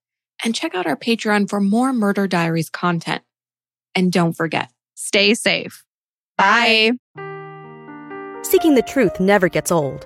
and 0.43 0.55
check 0.55 0.73
out 0.73 0.87
our 0.87 0.97
Patreon 0.97 1.49
for 1.49 1.59
more 1.59 1.93
Murder 1.93 2.25
Diaries 2.25 2.69
content. 2.69 3.21
And 3.93 4.11
don't 4.11 4.33
forget, 4.33 4.69
Stay 5.01 5.33
safe. 5.33 5.83
Bye. 6.37 6.91
Seeking 8.43 8.75
the 8.75 8.83
truth 8.85 9.19
never 9.19 9.49
gets 9.49 9.71
old. 9.71 10.05